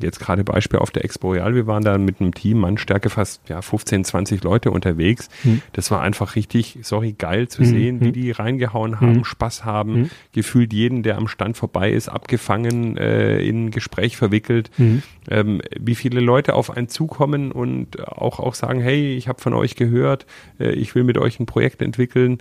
jetzt 0.00 0.20
gerade 0.20 0.44
Beispiel 0.44 0.78
auf 0.78 0.90
der 0.90 1.04
Expo 1.04 1.32
Real, 1.32 1.54
wir 1.54 1.66
waren 1.66 1.82
da 1.84 1.98
mit 1.98 2.20
einem 2.20 2.34
Team, 2.34 2.58
Mannstärke 2.58 3.10
fast 3.10 3.48
ja, 3.48 3.60
15, 3.62 4.04
20 4.04 4.42
Leute 4.44 4.70
unterwegs. 4.70 5.28
Hm. 5.42 5.62
Das 5.72 5.90
war 5.90 6.00
einfach 6.00 6.36
richtig, 6.36 6.78
sorry, 6.82 7.12
geil 7.18 7.48
zu 7.48 7.58
Hm, 7.62 7.66
sehen, 7.66 8.00
wie 8.00 8.06
hm. 8.06 8.12
die 8.12 8.30
reingehauen 8.30 9.00
haben, 9.00 9.16
Hm. 9.16 9.24
Spaß 9.24 9.64
haben, 9.64 9.94
Hm. 9.94 10.10
gefühlt 10.32 10.72
jeden, 10.72 11.02
der 11.02 11.16
am 11.16 11.28
Stand 11.28 11.56
vorbei 11.56 11.90
ist, 11.90 12.08
abgefangen, 12.08 12.96
äh, 12.96 13.40
in 13.40 13.66
ein 13.66 13.70
Gespräch 13.70 14.16
verwickelt. 14.16 14.70
Mhm. 14.78 15.02
Ähm, 15.30 15.60
wie 15.78 15.94
viele 15.94 16.20
Leute 16.20 16.54
auf 16.54 16.70
einen 16.70 16.88
zukommen 16.88 17.52
und 17.52 18.06
auch, 18.08 18.38
auch 18.38 18.54
sagen, 18.54 18.80
hey, 18.80 19.14
ich 19.14 19.28
habe 19.28 19.40
von 19.40 19.52
euch 19.54 19.76
gehört, 19.76 20.26
äh, 20.58 20.70
ich 20.72 20.94
will 20.94 21.04
mit 21.04 21.18
euch 21.18 21.38
ein 21.40 21.46
Projekt 21.46 21.82
entwickeln. 21.82 22.38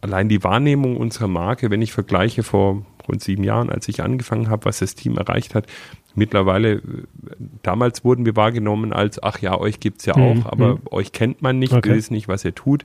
Allein 0.00 0.28
die 0.28 0.42
Wahrnehmung 0.42 0.96
unserer 0.96 1.28
Marke, 1.28 1.70
wenn 1.70 1.82
ich 1.82 1.92
vergleiche 1.92 2.42
vor 2.42 2.84
rund 3.08 3.22
sieben 3.22 3.44
Jahren, 3.44 3.70
als 3.70 3.88
ich 3.88 4.02
angefangen 4.02 4.48
habe, 4.48 4.64
was 4.64 4.78
das 4.78 4.94
Team 4.94 5.16
erreicht 5.18 5.54
hat, 5.54 5.66
mittlerweile, 6.14 6.74
äh, 6.74 6.80
damals 7.62 8.04
wurden 8.04 8.24
wir 8.26 8.36
wahrgenommen 8.36 8.92
als, 8.92 9.22
ach 9.22 9.38
ja, 9.40 9.58
euch 9.58 9.80
gibt's 9.80 10.06
ja 10.06 10.14
auch, 10.14 10.34
Mhm, 10.34 10.42
aber 10.46 10.74
mhm. 10.74 10.80
euch 10.90 11.12
kennt 11.12 11.42
man 11.42 11.58
nicht, 11.58 11.72
Okay. 11.72 11.90
wir 11.90 11.96
wissen 11.96 12.14
nicht, 12.14 12.28
was 12.28 12.44
ihr 12.44 12.54
tut. 12.54 12.84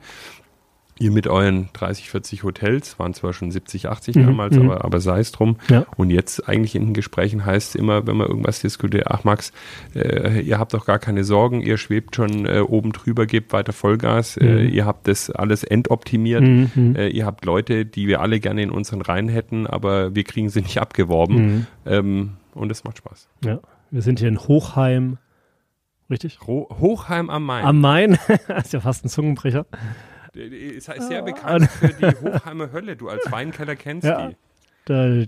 Ihr 1.00 1.12
mit 1.12 1.28
euren 1.28 1.70
30, 1.74 2.10
40 2.10 2.44
Hotels, 2.44 2.98
waren 3.00 3.14
zwar 3.14 3.34
schon 3.34 3.52
70, 3.52 3.88
80 3.90 4.16
Mhm, 4.16 4.26
damals, 4.26 4.56
mhm. 4.56 4.70
aber, 4.72 4.86
aber 4.86 5.00
sei 5.00 5.20
es 5.20 5.32
drum. 5.32 5.58
Ja. 5.70 5.86
Und 5.96 6.10
jetzt 6.10 6.48
eigentlich 6.50 6.76
in 6.76 6.86
den 6.86 6.94
Gesprächen 6.94 7.46
heißt 7.46 7.70
es 7.70 7.76
immer, 7.76 8.08
wenn 8.08 8.18
man 8.18 8.28
irgendwas 8.28 8.62
diskutiert, 8.62 9.06
ach 9.08 9.24
Max, 9.24 9.52
äh, 9.96 10.40
ihr 10.42 10.58
habt 10.60 10.74
doch 10.74 10.86
gar 10.86 11.00
keine 11.00 11.24
Sorgen, 11.24 11.62
ihr 11.62 11.78
schwebt 11.78 12.16
schon 12.16 12.46
äh, 12.46 12.60
oben 12.60 12.92
drüber, 12.94 13.26
gebt 13.26 13.54
weiter 13.54 13.74
Vollgas, 13.74 14.38
äh, 14.38 14.46
Mhm. 14.66 14.70
ihr 14.74 14.86
habt 14.86 15.08
das 15.08 15.30
alles 15.30 15.64
entoptimiert, 15.64 16.42
Mhm, 16.42 16.72
mhm. 16.74 16.96
äh, 16.96 17.08
ihr 17.10 17.26
habt 17.26 17.46
Leute, 17.46 17.86
die 17.86 18.08
wir 18.08 18.22
alle 18.22 18.40
gerne 18.40 18.64
in 18.64 18.72
unseren 18.72 19.02
Reihen 19.02 19.30
hätten, 19.30 19.68
aber 19.68 20.16
wir 20.16 20.24
kriegen 20.24 20.50
sie 20.50 20.62
nicht 20.62 20.80
abgeworben. 20.80 21.36
Mhm. 21.36 21.68
Ähm, 21.86 22.30
und 22.54 22.72
es 22.72 22.84
macht 22.84 22.98
Spaß. 22.98 23.28
Ja. 23.46 23.60
Wir 23.92 24.02
sind 24.02 24.20
hier 24.20 24.28
in 24.30 24.40
Hochheim. 24.40 25.18
Richtig? 26.10 26.40
Ho 26.48 26.68
Hochheim 26.80 27.30
am 27.30 27.44
Main. 27.46 27.66
Am 27.66 27.80
Main. 27.82 28.18
das 28.48 28.66
ist 28.66 28.74
ja 28.74 28.80
fast 28.80 29.06
ein 29.06 29.10
Zungenbrecher. 29.10 29.66
Ist 30.38 30.86
sehr 31.08 31.22
bekannt 31.24 31.70
für 31.70 31.90
die 31.90 32.06
Hochheimer 32.22 32.72
Hölle. 32.72 32.96
Du 32.96 33.10
als 33.10 33.30
Weinkeller 33.32 33.76
kennst 33.76 34.08
Ja. 34.08 34.28
die. 34.30 34.36
Da, 34.86 35.24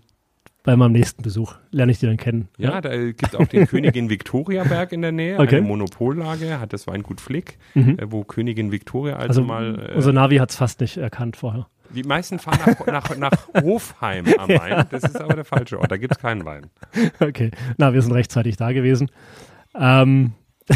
bei 0.63 0.75
meinem 0.75 0.91
nächsten 0.91 1.23
Besuch 1.23 1.55
lerne 1.71 1.91
ich 1.93 1.99
die 1.99 2.05
dann 2.05 2.17
kennen. 2.17 2.49
Ja, 2.57 2.81
da 2.81 2.95
gibt 2.95 3.27
es 3.27 3.35
auch 3.35 3.47
den 3.47 3.65
Königin 3.65 4.09
Victoria 4.09 4.63
Berg 4.65 4.91
in 4.91 5.01
der 5.01 5.11
Nähe, 5.13 5.39
Okay. 5.39 5.57
eine 5.57 5.65
Monopollage, 5.67 6.59
hat 6.59 6.73
das 6.73 6.85
Weingut 6.85 7.21
Flick, 7.21 7.57
Mhm. 7.75 7.97
äh, 7.97 8.11
wo 8.11 8.23
Königin 8.23 8.71
Victoria 8.71 9.15
also, 9.15 9.27
Also 9.29 9.43
mal. 9.43 9.89
Äh, 9.91 9.95
unser 9.95 10.11
Navi 10.13 10.37
hat 10.37 10.49
es 10.51 10.57
fast 10.57 10.81
nicht 10.81 10.97
erkannt 10.97 11.37
vorher. 11.37 11.67
die 11.91 12.03
meisten 12.03 12.37
fahren 12.39 12.59
nach, 12.65 12.85
nach, 12.85 13.17
nach 13.17 13.63
Hofheim 13.63 14.25
am 14.37 14.47
Main. 14.55 14.85
Das 14.91 15.03
ist 15.03 15.19
aber 15.19 15.33
der 15.35 15.45
falsche 15.45 15.79
Ort. 15.79 15.91
Da 15.91 15.97
gibt 15.97 16.11
es 16.15 16.19
keinen 16.19 16.45
Wein. 16.45 16.67
Okay, 17.19 17.51
na, 17.77 17.93
wir 17.93 18.01
sind 18.01 18.11
rechtzeitig 18.11 18.57
da 18.57 18.71
gewesen. 18.73 19.09
Ähm, 19.75 20.33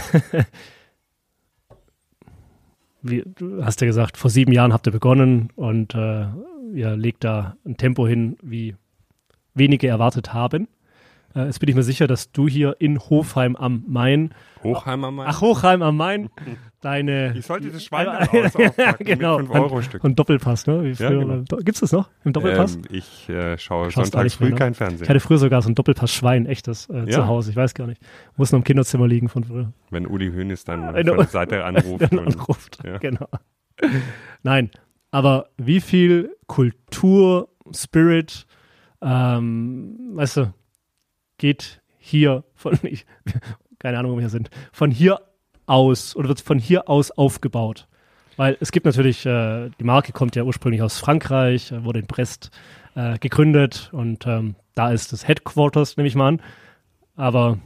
wie, 3.03 3.23
du 3.25 3.63
hast 3.63 3.81
ja 3.81 3.87
gesagt, 3.87 4.17
vor 4.17 4.29
sieben 4.29 4.51
Jahren 4.51 4.73
habt 4.73 4.87
ihr 4.87 4.91
begonnen 4.91 5.49
und 5.55 5.93
äh, 5.93 6.25
ihr 6.73 6.95
legt 6.95 7.23
da 7.23 7.57
ein 7.65 7.77
Tempo 7.77 8.07
hin, 8.07 8.37
wie 8.41 8.75
wenige 9.53 9.87
erwartet 9.87 10.33
haben. 10.33 10.67
Äh, 11.35 11.45
jetzt 11.45 11.59
bin 11.59 11.67
ich 11.69 11.75
mir 11.75 11.83
sicher, 11.83 12.05
dass 12.07 12.31
du 12.31 12.47
hier 12.47 12.75
in 12.79 12.99
Hofheim 12.99 13.55
am 13.55 13.83
Main, 13.87 14.33
Hochheim 14.63 15.03
am 15.03 15.15
Main. 15.15 15.27
ach 15.29 15.41
Hochheim 15.41 15.81
am 15.81 15.97
Main, 15.97 16.29
deine 16.81 17.33
ich 17.37 17.45
sollte 17.45 17.69
das 17.71 17.83
Schwein 17.83 18.05
Ja, 18.05 18.19
aus 18.45 18.55
aufpacken 18.55 19.05
genau. 19.05 19.39
mit 19.39 19.47
5-Euro-Stück. 19.49 20.03
und 20.03 20.19
Doppelpass, 20.19 20.67
ne? 20.67 20.89
Ja, 20.97 21.09
genau. 21.09 21.37
Do- 21.47 21.57
Gibt's 21.57 21.79
das 21.79 21.91
noch 21.91 22.09
im 22.23 22.33
Doppelpass? 22.33 22.75
Ähm, 22.75 22.81
ich 22.91 23.27
äh, 23.29 23.57
schaue 23.57 23.89
Schaust 23.91 24.11
sonntags 24.11 24.23
nicht 24.25 24.39
mehr, 24.41 24.47
früh 24.49 24.53
ne? 24.53 24.59
kein 24.59 24.71
Ich 24.73 24.77
Fernsehen. 24.77 25.09
hatte 25.09 25.19
früher 25.19 25.37
sogar 25.39 25.61
so 25.61 25.69
ein 25.69 25.75
Doppelpass 25.75 26.11
Schwein, 26.13 26.45
echtes, 26.45 26.87
äh, 26.89 26.99
Ja? 27.05 27.11
zu 27.11 27.27
Hause. 27.27 27.49
Ich 27.51 27.55
weiß 27.55 27.73
gar 27.73 27.87
nicht. 27.87 28.01
Muss 28.37 28.51
noch 28.51 28.59
im 28.59 28.63
Kinderzimmer 28.63 29.07
liegen 29.07 29.27
von 29.29 29.43
früher. 29.43 29.73
Wenn 29.89 30.05
Uli 30.07 30.31
Hoeneß 30.31 30.63
dann 30.65 30.93
Wenn 30.93 31.07
von 31.07 31.17
der 31.17 31.25
Seite 31.27 31.63
anruft. 31.65 32.01
Dann 32.11 32.19
und, 32.19 32.37
anruft. 32.39 32.79
ja. 32.85 32.97
Genau. 32.99 33.27
Nein, 34.43 34.69
aber 35.11 35.49
wie 35.57 35.81
viel 35.81 36.35
Kultur, 36.47 37.49
Spirit, 37.75 38.45
ähm, 39.01 39.97
weißt 40.13 40.37
du, 40.37 40.53
geht 41.43 41.81
hier 41.97 42.43
von, 42.55 42.79
ich, 42.83 43.05
keine 43.79 43.99
Ahnung, 43.99 44.13
wo 44.13 44.19
wir 44.19 44.29
sind, 44.29 44.49
von 44.71 44.91
hier 44.91 45.19
aus 45.65 46.15
oder 46.15 46.29
wird 46.29 46.39
von 46.41 46.57
hier 46.59 46.87
aus 46.89 47.11
aufgebaut? 47.11 47.87
Weil 48.37 48.57
es 48.61 48.71
gibt 48.71 48.85
natürlich, 48.85 49.25
äh, 49.25 49.69
die 49.79 49.83
Marke 49.83 50.11
kommt 50.13 50.35
ja 50.35 50.43
ursprünglich 50.43 50.81
aus 50.81 50.97
Frankreich, 50.97 51.71
äh, 51.71 51.83
wurde 51.83 51.99
in 51.99 52.07
Brest 52.07 52.49
äh, 52.95 53.19
gegründet 53.19 53.89
und 53.91 54.25
ähm, 54.25 54.55
da 54.73 54.91
ist 54.91 55.11
das 55.13 55.27
Headquarters, 55.27 55.97
nehme 55.97 56.07
ich 56.07 56.15
mal 56.15 56.29
an. 56.29 56.41
Aber 57.15 57.59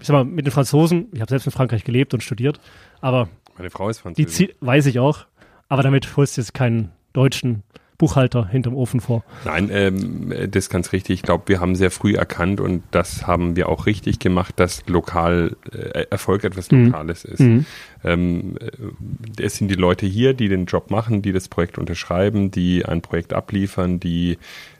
ich 0.00 0.06
sag 0.06 0.14
mal, 0.14 0.24
mit 0.24 0.44
den 0.46 0.50
Franzosen, 0.52 1.06
ich 1.12 1.20
habe 1.20 1.30
selbst 1.30 1.46
in 1.46 1.52
Frankreich 1.52 1.84
gelebt 1.84 2.12
und 2.14 2.22
studiert, 2.22 2.60
aber 3.00 3.28
Meine 3.56 3.70
Frau 3.70 3.88
ist 3.88 3.98
die 3.98 4.02
Französin. 4.02 4.28
Zie- 4.48 4.54
weiß 4.60 4.86
ich 4.86 4.98
auch, 4.98 5.26
aber 5.68 5.82
damit 5.82 6.16
holst 6.16 6.36
du 6.36 6.40
jetzt 6.42 6.52
keinen 6.52 6.90
deutschen 7.12 7.62
Buchhalter 7.98 8.48
hinterm 8.48 8.74
Ofen 8.74 9.00
vor. 9.00 9.24
Nein, 9.44 9.68
ähm, 9.72 10.32
das 10.50 10.64
ist 10.64 10.70
ganz 10.70 10.92
richtig. 10.92 11.14
Ich 11.14 11.22
glaube, 11.22 11.44
wir 11.46 11.60
haben 11.60 11.76
sehr 11.76 11.90
früh 11.90 12.14
erkannt 12.16 12.60
und 12.60 12.82
das 12.90 13.26
haben 13.26 13.54
wir 13.56 13.68
auch 13.68 13.86
richtig 13.86 14.18
gemacht, 14.18 14.54
dass 14.56 14.82
lokal 14.88 15.56
äh, 15.72 16.04
Erfolg 16.10 16.42
etwas 16.44 16.70
Mhm. 16.70 16.86
Lokales 16.86 17.24
ist. 17.24 17.40
Mhm. 17.40 17.66
Ähm, 18.02 18.56
äh, 18.60 19.42
es 19.42 19.56
sind 19.56 19.68
die 19.68 19.74
Leute 19.76 20.06
hier, 20.06 20.34
die 20.34 20.48
den 20.48 20.66
Job 20.66 20.90
machen, 20.90 21.22
die 21.22 21.32
das 21.32 21.48
Projekt 21.48 21.78
unterschreiben, 21.78 22.50
die 22.50 22.84
ein 22.84 23.00
Projekt 23.00 23.32
abliefern, 23.32 24.00
die 24.00 24.38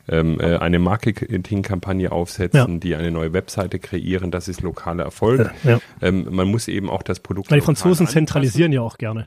ähm, 0.09 0.39
äh, 0.41 0.57
eine 0.57 0.79
Marketingkampagne 0.81 2.13
aufsetzen, 2.13 2.73
Ja. 2.75 2.79
die 2.79 2.95
eine 2.95 3.11
neue 3.11 3.33
Webseite 3.33 3.79
kreieren. 3.79 4.31
Das 4.31 4.49
ist 4.49 4.61
lokaler 4.61 5.05
Erfolg. 5.05 5.51
Ja. 5.65 5.81
Ähm, 6.03 6.27
man 6.31 6.49
muss 6.49 6.69
eben 6.69 6.91
auch 6.91 7.03
das 7.03 7.21
Produkt. 7.21 7.51
Weil 7.51 7.61
die 7.61 7.65
Franzosen 7.65 8.03
anpassen. 8.07 8.13
zentralisieren 8.13 8.73
ja 8.73 8.81
auch 8.83 8.99
gerne. 8.99 9.27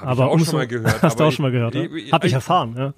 Hab 0.00 0.06
aber 0.08 0.24
ich 0.26 0.30
auch 0.30 0.44
schon 0.44 0.54
mal 0.56 0.66
gehört. 0.66 1.02
Hast 1.02 1.18
du 1.18 1.24
auch 1.24 1.32
schon 1.32 1.44
mal 1.44 1.50
gehört, 1.52 1.74
ich- 1.74 1.90
ne? 1.90 1.98
ich- 1.98 2.12
Hab 2.12 2.22
ich 2.24 2.28
ich- 2.28 2.34
erfahren, 2.34 2.74
ja. 2.76 2.92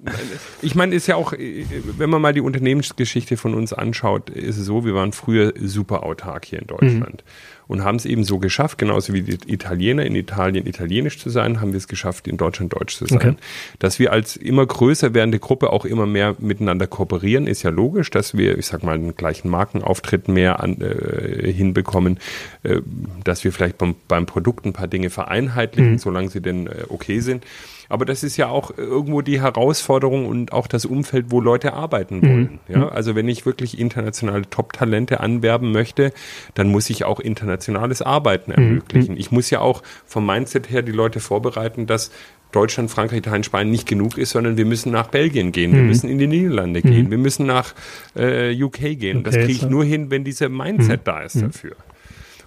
Ich 0.61 0.75
meine, 0.75 0.93
ist 0.95 1.07
ja 1.07 1.15
auch, 1.15 1.31
äh, 1.33 1.65
wenn 1.97 2.09
man 2.09 2.21
mal 2.21 2.33
die 2.33 2.41
Unternehmensgeschichte 2.41 3.37
von 3.37 3.53
uns 3.53 3.71
anschaut, 3.73 4.29
ist 4.29 4.57
es 4.57 4.65
so, 4.65 4.83
wir 4.85 4.93
waren 4.93 5.13
früher 5.13 5.53
super 5.61 6.03
autark 6.03 6.45
hier 6.45 6.59
in 6.59 6.67
Deutschland 6.67 7.23
und 7.67 7.83
haben 7.83 7.97
es 7.97 8.05
eben 8.05 8.23
so 8.23 8.39
geschafft, 8.39 8.77
genauso 8.77 9.13
wie 9.13 9.21
die 9.21 9.37
Italiener 9.51 10.05
in 10.05 10.15
Italien 10.15 10.65
italienisch 10.65 11.19
zu 11.19 11.29
sein, 11.29 11.61
haben 11.61 11.73
wir 11.73 11.77
es 11.77 11.87
geschafft, 11.87 12.27
in 12.27 12.37
Deutschland 12.37 12.73
deutsch 12.73 12.95
zu 12.95 13.05
sein. 13.05 13.17
Okay. 13.17 13.35
Dass 13.79 13.99
wir 13.99 14.11
als 14.11 14.37
immer 14.37 14.65
größer 14.65 15.13
werdende 15.13 15.39
Gruppe 15.39 15.71
auch 15.71 15.85
immer 15.85 16.05
mehr 16.05 16.35
miteinander 16.39 16.87
kooperieren, 16.87 17.47
ist 17.47 17.63
ja 17.63 17.69
logisch, 17.69 18.09
dass 18.09 18.37
wir, 18.37 18.57
ich 18.57 18.67
sag 18.67 18.83
mal, 18.83 18.95
einen 18.95 19.15
gleichen 19.15 19.49
Markenauftritt 19.49 20.27
mehr 20.27 20.61
an, 20.61 20.81
äh, 20.81 21.51
hinbekommen, 21.51 22.19
äh, 22.63 22.81
dass 23.23 23.43
wir 23.43 23.51
vielleicht 23.51 23.77
beim, 23.77 23.95
beim 24.07 24.25
Produkt 24.25 24.65
ein 24.65 24.73
paar 24.73 24.87
Dinge 24.87 25.09
vereinheitlichen, 25.09 25.97
solange 25.97 26.29
sie 26.29 26.41
denn 26.41 26.67
äh, 26.67 26.83
okay 26.89 27.19
sind. 27.19 27.45
Aber 27.89 28.05
das 28.05 28.23
ist 28.23 28.37
ja 28.37 28.47
auch 28.49 28.77
irgendwo 28.77 29.21
die 29.21 29.41
Herausforderung 29.41 30.25
und 30.25 30.51
auch 30.53 30.67
das 30.67 30.85
Umfeld, 30.85 31.27
wo 31.29 31.41
Leute 31.41 31.73
arbeiten 31.73 32.21
wollen. 32.21 32.59
Ja, 32.67 32.89
also 32.89 33.15
wenn 33.15 33.27
ich 33.27 33.45
wirklich 33.45 33.79
internationale 33.79 34.49
Top-Talente 34.49 35.19
anwerben 35.19 35.71
möchte, 35.71 36.11
dann 36.53 36.69
muss 36.69 36.89
ich 36.89 37.05
auch 37.05 37.19
internationales 37.19 38.01
Arbeiten 38.01 38.51
ermöglichen. 38.51 39.17
Ich 39.17 39.31
muss 39.31 39.49
ja 39.49 39.59
auch 39.61 39.83
vom 40.05 40.25
Mindset 40.25 40.69
her 40.69 40.81
die 40.81 40.91
Leute 40.91 41.19
vorbereiten, 41.19 41.87
dass 41.87 42.11
Deutschland, 42.53 42.89
Frankreich, 42.89 43.19
Italien, 43.19 43.43
Spanien 43.43 43.71
nicht 43.71 43.87
genug 43.87 44.17
ist, 44.17 44.31
sondern 44.31 44.55
wir 44.55 44.65
müssen 44.65 44.91
nach 44.91 45.07
Belgien 45.07 45.51
gehen, 45.51 45.73
wir 45.73 45.81
müssen 45.81 46.09
in 46.09 46.17
die 46.17 46.27
Niederlande 46.27 46.81
gehen, 46.81 47.11
wir 47.11 47.17
müssen 47.17 47.45
nach 47.45 47.73
äh, 48.15 48.55
UK 48.63 48.97
gehen. 48.97 49.23
das 49.23 49.35
Okay, 49.35 49.43
kriege 49.43 49.51
ich 49.53 49.61
so. 49.61 49.69
nur 49.69 49.83
hin, 49.83 50.11
wenn 50.11 50.23
dieser 50.23 50.47
Mindset 50.49 51.01
da 51.03 51.21
ist 51.21 51.41
dafür. 51.41 51.75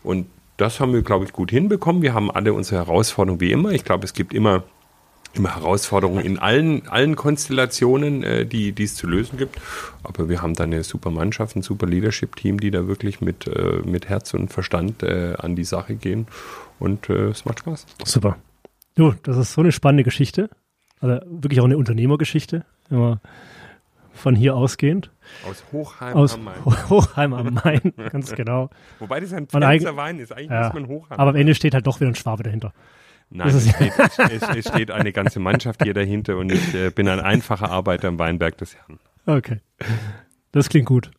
Und 0.02 0.26
das 0.56 0.80
haben 0.80 0.92
wir, 0.92 1.02
glaube 1.02 1.24
ich, 1.26 1.32
gut 1.32 1.50
hinbekommen. 1.50 2.02
Wir 2.02 2.14
haben 2.14 2.30
alle 2.30 2.52
unsere 2.54 2.76
Herausforderungen 2.84 3.40
wie 3.40 3.52
immer. 3.52 3.72
Ich 3.72 3.84
glaube, 3.84 4.04
es 4.04 4.12
gibt 4.14 4.32
immer, 4.34 4.62
immer 5.34 5.54
Herausforderungen 5.54 6.24
in 6.24 6.38
allen, 6.38 6.88
allen 6.88 7.16
Konstellationen, 7.16 8.22
äh, 8.22 8.46
die, 8.46 8.72
die 8.72 8.84
es 8.84 8.94
zu 8.94 9.06
lösen 9.06 9.38
gibt. 9.38 9.60
Aber 10.02 10.28
wir 10.28 10.42
haben 10.42 10.54
da 10.54 10.64
eine 10.64 10.82
super 10.82 11.10
Mannschaft, 11.10 11.56
ein 11.56 11.62
super 11.62 11.86
Leadership-Team, 11.86 12.58
die 12.60 12.70
da 12.70 12.86
wirklich 12.88 13.20
mit, 13.20 13.46
äh, 13.46 13.80
mit 13.84 14.08
Herz 14.08 14.34
und 14.34 14.52
Verstand 14.52 15.02
äh, 15.02 15.34
an 15.38 15.56
die 15.56 15.64
Sache 15.64 15.94
gehen. 15.94 16.26
Und 16.78 17.08
äh, 17.10 17.28
es 17.28 17.44
macht 17.44 17.60
Spaß. 17.60 17.86
Super. 18.04 18.36
Du, 18.96 19.14
das 19.22 19.36
ist 19.36 19.52
so 19.52 19.60
eine 19.60 19.72
spannende 19.72 20.04
Geschichte. 20.04 20.50
Also 21.00 21.20
wirklich 21.26 21.60
auch 21.60 21.64
eine 21.64 21.78
Unternehmergeschichte. 21.78 22.64
Immer 22.90 23.20
von 24.12 24.34
hier 24.34 24.56
ausgehend. 24.56 25.10
Aus 25.48 25.64
Hochheim 25.72 26.16
Aus 26.16 26.34
am 26.34 26.44
Main. 26.44 26.64
Hochheim 26.64 27.32
am 27.32 27.54
Main, 27.54 27.92
ganz 28.10 28.32
genau. 28.34 28.68
Wobei 28.98 29.20
das 29.20 29.32
ein 29.32 29.46
Pfälzer 29.46 29.96
Wein 29.96 30.18
ist. 30.18 30.32
Eigentlich 30.32 30.50
Ja. 30.50 30.64
muss 30.64 30.74
man 30.74 30.88
Hochheim. 30.88 31.18
Aber 31.18 31.30
am 31.30 31.36
Ende 31.36 31.54
steht 31.54 31.72
halt 31.74 31.86
doch 31.86 32.00
wieder 32.00 32.10
ein 32.10 32.16
Schwabe 32.16 32.42
dahinter. 32.42 32.72
Nein, 33.30 33.48
Das 33.48 33.66
es 33.66 33.70
steht, 33.70 33.92
es, 34.18 34.56
es, 34.56 34.68
steht 34.68 34.90
eine 34.90 35.12
ganze 35.12 35.38
Mannschaft 35.38 35.84
hier 35.84 35.94
dahinter 35.94 36.36
und 36.36 36.50
ich 36.50 36.74
äh, 36.74 36.90
bin 36.90 37.08
ein 37.08 37.20
einfacher 37.20 37.70
Arbeiter 37.70 38.08
im 38.08 38.18
Weinberg 38.18 38.58
des 38.58 38.76
Herrn. 38.76 38.98
Okay. 39.26 39.60
Das 40.50 40.68
klingt 40.68 40.86
gut. 40.86 41.12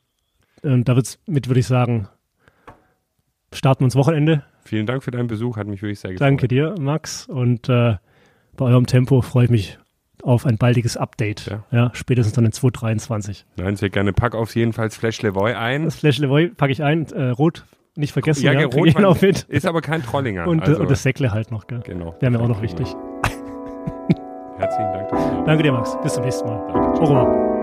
Und 0.61 0.89
damit 0.89 1.17
würde 1.47 1.59
ich 1.59 1.67
sagen, 1.67 2.09
starten 3.53 3.81
wir 3.81 3.85
ins 3.85 3.95
Wochenende. 3.95 4.43
Vielen 4.65 4.85
Dank 4.85 5.03
für 5.03 5.11
deinen 5.11 5.27
Besuch, 5.27 5.55
hat 5.57 5.67
mich 5.67 5.81
wirklich 5.81 5.99
sehr 5.99 6.11
gefreut. 6.11 6.27
Danke 6.27 6.47
dir, 6.49 6.75
Max. 6.79 7.27
Und 7.27 7.69
äh, 7.69 7.95
bei 8.57 8.65
eurem 8.65 8.85
Tempo 8.85 9.21
freue 9.21 9.45
ich 9.45 9.51
mich 9.51 9.79
auf 10.21 10.45
ein 10.45 10.57
baldiges 10.57 10.97
Update. 10.97 11.47
Ja. 11.47 11.63
Ja. 11.71 11.91
spätestens 11.93 12.33
dann 12.33 12.45
in 12.45 12.51
2023. 12.51 13.45
Nein, 13.55 13.75
sehr 13.75 13.89
gerne. 13.89 14.13
Pack 14.13 14.35
auf 14.35 14.55
jeden 14.55 14.73
Fall 14.73 14.89
Flash 14.89 15.21
Levoy 15.21 15.53
ein. 15.53 15.85
Das 15.85 15.95
Flash 15.95 16.19
Levoy 16.19 16.49
packe 16.49 16.71
ich 16.73 16.83
ein. 16.83 17.07
Äh, 17.07 17.29
rot 17.29 17.65
nicht 17.95 18.13
vergessen. 18.13 18.43
Ja, 18.43 18.53
Ja, 18.53 18.65
Rotwein 18.65 19.03
noch 19.03 19.21
mit. 19.21 19.43
Ist 19.43 19.65
aber 19.65 19.81
kein 19.81 20.03
Trollinger. 20.03 20.47
Und, 20.47 20.59
äh, 20.59 20.69
also, 20.69 20.81
und 20.81 20.91
das 20.91 21.03
Säckle 21.03 21.31
halt 21.31 21.51
noch. 21.51 21.67
Gell? 21.67 21.81
genau. 21.83 22.15
Wäre 22.19 22.31
mir 22.31 22.39
auch 22.39 22.47
noch 22.47 22.61
wichtig. 22.61 22.87
Herzlichen 24.57 24.91
Dank. 24.93 25.09
Danke 25.45 25.63
dir, 25.63 25.71
Max. 25.71 25.97
Bis 26.03 26.13
zum 26.13 26.23
nächsten 26.23 26.47
Mal. 26.47 26.67
Danke. 26.71 26.99
Au 26.99 27.03
revoir. 27.05 27.60